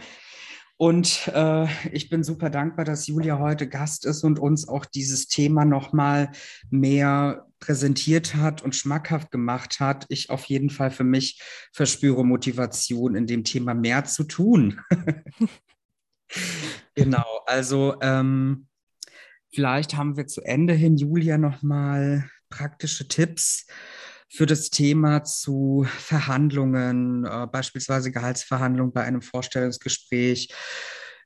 Und 0.76 1.30
äh, 1.32 1.66
ich 1.92 2.08
bin 2.08 2.24
super 2.24 2.50
dankbar, 2.50 2.84
dass 2.84 3.06
Julia 3.06 3.38
heute 3.38 3.68
Gast 3.68 4.04
ist 4.04 4.24
und 4.24 4.38
uns 4.38 4.68
auch 4.68 4.84
dieses 4.84 5.28
Thema 5.28 5.64
nochmal 5.64 6.32
mehr 6.70 7.46
präsentiert 7.60 8.34
hat 8.34 8.62
und 8.62 8.74
schmackhaft 8.74 9.30
gemacht 9.30 9.78
hat. 9.78 10.06
Ich 10.08 10.30
auf 10.30 10.44
jeden 10.46 10.70
Fall 10.70 10.90
für 10.90 11.04
mich 11.04 11.40
verspüre 11.72 12.24
Motivation 12.24 13.14
in 13.14 13.26
dem 13.26 13.44
Thema 13.44 13.74
mehr 13.74 14.04
zu 14.04 14.24
tun. 14.24 14.80
genau, 16.94 17.42
also 17.46 17.94
ähm, 18.00 18.66
vielleicht 19.52 19.96
haben 19.96 20.16
wir 20.16 20.26
zu 20.26 20.42
Ende 20.42 20.74
hin, 20.74 20.96
Julia, 20.96 21.38
nochmal 21.38 22.28
praktische 22.48 23.06
Tipps 23.06 23.66
für 24.32 24.46
das 24.46 24.70
Thema 24.70 25.24
zu 25.24 25.86
Verhandlungen, 25.86 27.26
äh, 27.26 27.46
beispielsweise 27.46 28.10
Gehaltsverhandlungen 28.10 28.92
bei 28.92 29.02
einem 29.02 29.20
Vorstellungsgespräch. 29.20 30.54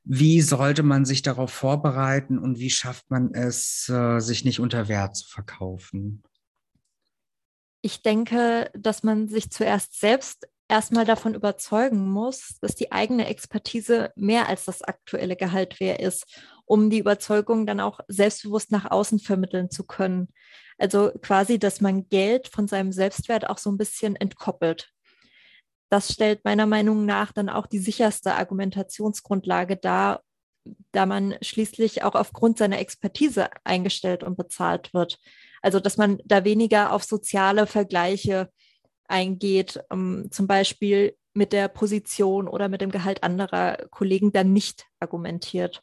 Wie 0.03 0.41
sollte 0.41 0.83
man 0.83 1.05
sich 1.05 1.23
darauf 1.23 1.53
vorbereiten 1.53 2.37
und 2.37 2.59
wie 2.59 2.71
schafft 2.71 3.09
man 3.09 3.33
es, 3.33 3.89
äh, 3.89 4.19
sich 4.19 4.45
nicht 4.45 4.59
unter 4.59 4.89
Wert 4.89 5.17
zu 5.17 5.29
verkaufen? 5.29 6.25
Ich 7.81 8.03
denke, 8.03 8.71
dass 8.77 9.05
man 9.05 9.29
sich 9.29 9.53
zuerst 9.53 10.01
selbst 10.01 10.49
erstmal 10.69 11.05
davon 11.05 11.35
überzeugen 11.35 12.11
muss, 12.11 12.59
dass 12.61 12.75
die 12.75 12.91
eigene 12.91 13.29
Expertise 13.29 14.11
mehr 14.17 14.49
als 14.49 14.65
das 14.65 14.83
aktuelle 14.83 15.37
Gehalt 15.37 15.79
wert 15.79 16.01
ist, 16.01 16.25
um 16.67 16.91
die 16.91 16.99
Überzeugung 16.99 17.67
dann 17.67 17.81
auch 17.81 18.01
selbstbewusst 18.09 18.71
nach 18.71 18.91
außen 18.91 19.21
vermitteln 19.21 19.71
zu 19.71 19.85
können. 19.85 20.29
Also 20.79 21.11
quasi, 21.23 21.59
dass 21.59 21.81
man 21.81 22.09
Geld 22.09 22.49
von 22.49 22.69
seinem 22.69 22.93
Selbstwert 22.93 23.49
auch 23.49 23.59
so 23.59 23.71
ein 23.71 23.79
bisschen 23.79 24.17
entkoppelt. 24.17 24.91
Das 25.89 26.13
stellt 26.13 26.45
meiner 26.45 26.67
Meinung 26.67 27.07
nach 27.07 27.33
dann 27.33 27.49
auch 27.49 27.67
die 27.67 27.79
sicherste 27.79 28.35
Argumentationsgrundlage 28.35 29.77
dar, 29.77 30.23
da 30.91 31.07
man 31.07 31.37
schließlich 31.41 32.03
auch 32.03 32.17
aufgrund 32.17 32.59
seiner 32.59 32.81
Expertise 32.81 33.49
eingestellt 33.65 34.25
und 34.25 34.37
bezahlt 34.37 34.93
wird. 34.93 35.19
Also 35.63 35.79
dass 35.81 35.97
man 35.97 36.19
da 36.25 36.45
weniger 36.45 36.93
auf 36.93 37.05
soziale 37.05 37.67
Vergleiche 37.67 38.51
eingeht, 39.09 39.81
um, 39.89 40.31
zum 40.33 40.49
Beispiel 40.49 41.17
mit 41.35 41.53
der 41.53 41.69
Position 41.69 42.49
oder 42.49 42.69
mit 42.69 42.81
dem 42.81 42.91
Gehalt 42.91 43.23
anderer 43.23 43.77
Kollegen 43.91 44.33
dann 44.33 44.53
nicht 44.53 44.87
argumentiert. 44.99 45.83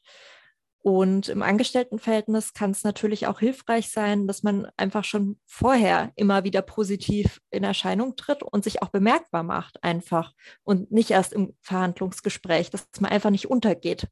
Und 0.84 1.30
im 1.30 1.42
Angestelltenverhältnis 1.42 2.54
kann 2.54 2.72
es 2.72 2.84
natürlich 2.84 3.26
auch 3.28 3.40
hilfreich 3.40 3.90
sein, 3.90 4.28
dass 4.28 4.44
man 4.44 4.68
einfach 4.76 5.06
schon 5.06 5.40
vorher 5.46 6.12
immer 6.18 6.44
wieder 6.44 6.62
positiv 6.62 7.40
in 7.52 7.64
Erscheinung 7.64 8.18
tritt 8.18 8.44
und 8.44 8.66
sich 8.66 8.82
auch 8.82 8.90
bemerkbar 8.90 9.44
macht 9.44 9.82
einfach 9.82 10.34
und 10.64 10.92
nicht 10.92 11.12
erst 11.12 11.32
im 11.32 11.56
Verhandlungsgespräch, 11.62 12.70
dass 12.70 12.86
man 13.00 13.12
einfach 13.12 13.30
nicht 13.30 13.50
untergeht. 13.50 14.10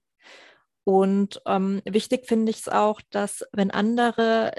Und 0.85 1.41
ähm, 1.45 1.81
wichtig 1.83 2.25
finde 2.25 2.51
ich 2.51 2.59
es 2.59 2.69
auch, 2.69 3.01
dass 3.09 3.45
wenn 3.51 3.71
andere 3.71 4.53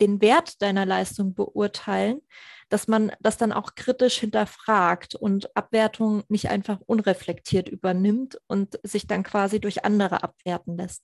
den 0.00 0.20
Wert 0.20 0.62
deiner 0.62 0.86
Leistung 0.86 1.34
beurteilen, 1.34 2.20
dass 2.68 2.86
man 2.86 3.10
das 3.18 3.38
dann 3.38 3.50
auch 3.50 3.74
kritisch 3.74 4.18
hinterfragt 4.20 5.16
und 5.16 5.56
Abwertung 5.56 6.22
nicht 6.28 6.48
einfach 6.48 6.78
unreflektiert 6.86 7.68
übernimmt 7.68 8.40
und 8.46 8.78
sich 8.84 9.08
dann 9.08 9.24
quasi 9.24 9.60
durch 9.60 9.84
andere 9.84 10.22
abwerten 10.22 10.76
lässt. 10.76 11.02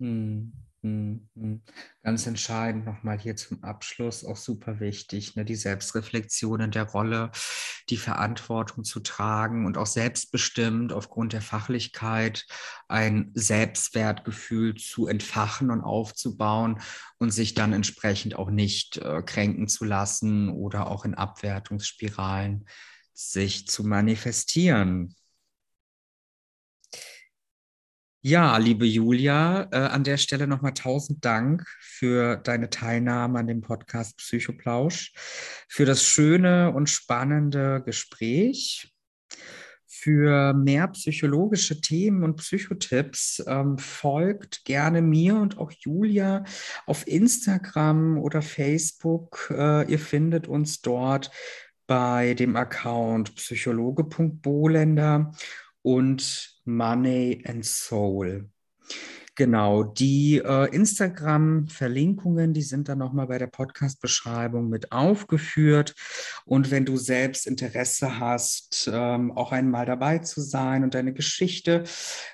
Hm, 0.00 0.52
hm, 0.82 1.28
hm. 1.34 1.62
Ganz 2.02 2.26
entscheidend 2.26 2.84
nochmal 2.84 3.18
hier 3.18 3.36
zum 3.36 3.62
Abschluss, 3.62 4.24
auch 4.24 4.36
super 4.36 4.80
wichtig, 4.80 5.36
ne, 5.36 5.44
die 5.44 5.54
Selbstreflexion 5.54 6.60
in 6.60 6.70
der 6.72 6.84
Rolle, 6.90 7.30
die 7.90 7.96
Verantwortung 7.96 8.82
zu 8.84 9.00
tragen 9.00 9.66
und 9.66 9.78
auch 9.78 9.86
selbstbestimmt 9.86 10.92
aufgrund 10.92 11.32
der 11.32 11.42
Fachlichkeit 11.42 12.44
ein 12.88 13.30
Selbstwertgefühl 13.34 14.74
zu 14.74 15.06
entfachen 15.06 15.70
und 15.70 15.80
aufzubauen 15.82 16.80
und 17.18 17.30
sich 17.30 17.54
dann 17.54 17.72
entsprechend 17.72 18.34
auch 18.36 18.50
nicht 18.50 18.96
äh, 18.98 19.22
kränken 19.22 19.68
zu 19.68 19.84
lassen 19.84 20.48
oder 20.50 20.88
auch 20.90 21.04
in 21.04 21.14
Abwertungsspiralen 21.14 22.66
sich 23.12 23.68
zu 23.68 23.84
manifestieren. 23.84 25.14
Ja, 28.26 28.56
liebe 28.56 28.86
Julia, 28.86 29.68
äh, 29.70 29.76
an 29.76 30.02
der 30.02 30.16
Stelle 30.16 30.46
nochmal 30.46 30.72
tausend 30.72 31.22
Dank 31.26 31.68
für 31.78 32.36
deine 32.36 32.70
Teilnahme 32.70 33.40
an 33.40 33.46
dem 33.46 33.60
Podcast 33.60 34.16
Psychoplausch, 34.16 35.12
für 35.68 35.84
das 35.84 36.02
schöne 36.02 36.72
und 36.72 36.88
spannende 36.88 37.82
Gespräch. 37.84 38.90
Für 39.86 40.54
mehr 40.54 40.88
psychologische 40.88 41.82
Themen 41.82 42.22
und 42.24 42.36
Psychotipps 42.36 43.44
ähm, 43.46 43.76
folgt 43.76 44.64
gerne 44.64 45.02
mir 45.02 45.36
und 45.36 45.58
auch 45.58 45.70
Julia 45.70 46.44
auf 46.86 47.06
Instagram 47.06 48.16
oder 48.16 48.40
Facebook. 48.40 49.52
Äh, 49.54 49.92
ihr 49.92 49.98
findet 49.98 50.48
uns 50.48 50.80
dort 50.80 51.30
bei 51.86 52.32
dem 52.32 52.56
Account 52.56 53.34
psychologe.bolender 53.34 55.30
und 55.84 56.60
Money 56.64 57.44
and 57.46 57.64
Soul. 57.64 58.48
Genau, 59.36 59.82
die 59.82 60.38
äh, 60.38 60.72
Instagram-Verlinkungen, 60.72 62.54
die 62.54 62.62
sind 62.62 62.88
dann 62.88 62.98
nochmal 62.98 63.26
bei 63.26 63.36
der 63.36 63.48
Podcast-Beschreibung 63.48 64.68
mit 64.68 64.92
aufgeführt. 64.92 65.96
Und 66.44 66.70
wenn 66.70 66.84
du 66.84 66.96
selbst 66.96 67.48
Interesse 67.48 68.20
hast, 68.20 68.88
ähm, 68.92 69.32
auch 69.32 69.50
einmal 69.50 69.86
dabei 69.86 70.18
zu 70.18 70.40
sein 70.40 70.84
und 70.84 70.94
deine 70.94 71.12
Geschichte 71.12 71.82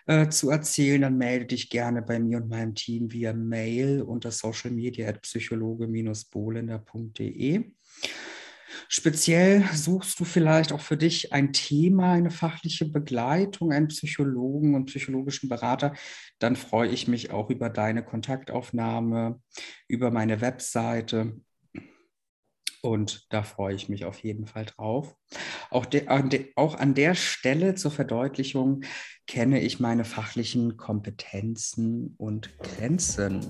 äh, 0.07 0.29
zu 0.29 0.51
erzählen, 0.51 1.01
dann 1.01 1.17
melde 1.17 1.47
dich 1.47 1.71
gerne 1.71 2.03
bei 2.03 2.21
mir 2.21 2.37
und 2.37 2.51
meinem 2.51 2.75
Team 2.75 3.11
via 3.11 3.33
Mail 3.33 4.03
unter 4.03 4.31
social 4.31 4.71
media 4.71 5.09
at 5.09 5.23
psychologe-bolender.de. 5.23 7.65
Speziell 8.89 9.65
suchst 9.73 10.19
du 10.21 10.25
vielleicht 10.25 10.73
auch 10.73 10.81
für 10.81 10.97
dich 10.97 11.33
ein 11.33 11.53
Thema, 11.53 12.13
eine 12.13 12.31
fachliche 12.31 12.87
Begleitung, 12.87 13.73
einen 13.73 13.89
Psychologen 13.89 14.75
und 14.75 14.87
psychologischen 14.87 15.49
Berater, 15.49 15.95
dann 16.39 16.57
freue 16.57 16.89
ich 16.89 17.09
mich 17.09 17.31
auch 17.31 17.51
über 17.51 17.71
deine 17.71 18.05
Kontaktaufnahme, 18.05 19.41
über 19.89 20.11
meine 20.11 20.41
Webseite. 20.41 21.41
Und 22.83 23.27
da 23.31 23.43
freue 23.43 23.75
ich 23.75 23.89
mich 23.89 24.07
auf 24.07 24.21
jeden 24.21 24.47
Fall 24.47 24.65
drauf. 24.65 25.15
Auch, 25.71 25.85
de, 25.85 26.07
auch 26.57 26.75
an 26.77 26.95
der 26.95 27.15
Stelle 27.15 27.75
zur 27.75 27.91
Verdeutlichung 27.91 28.85
kenne 29.27 29.61
ich 29.61 29.81
meine 29.81 30.05
fachlichen 30.05 30.77
Kompetenzen 30.77 32.15
und 32.17 32.59
Grenzen. 32.59 33.41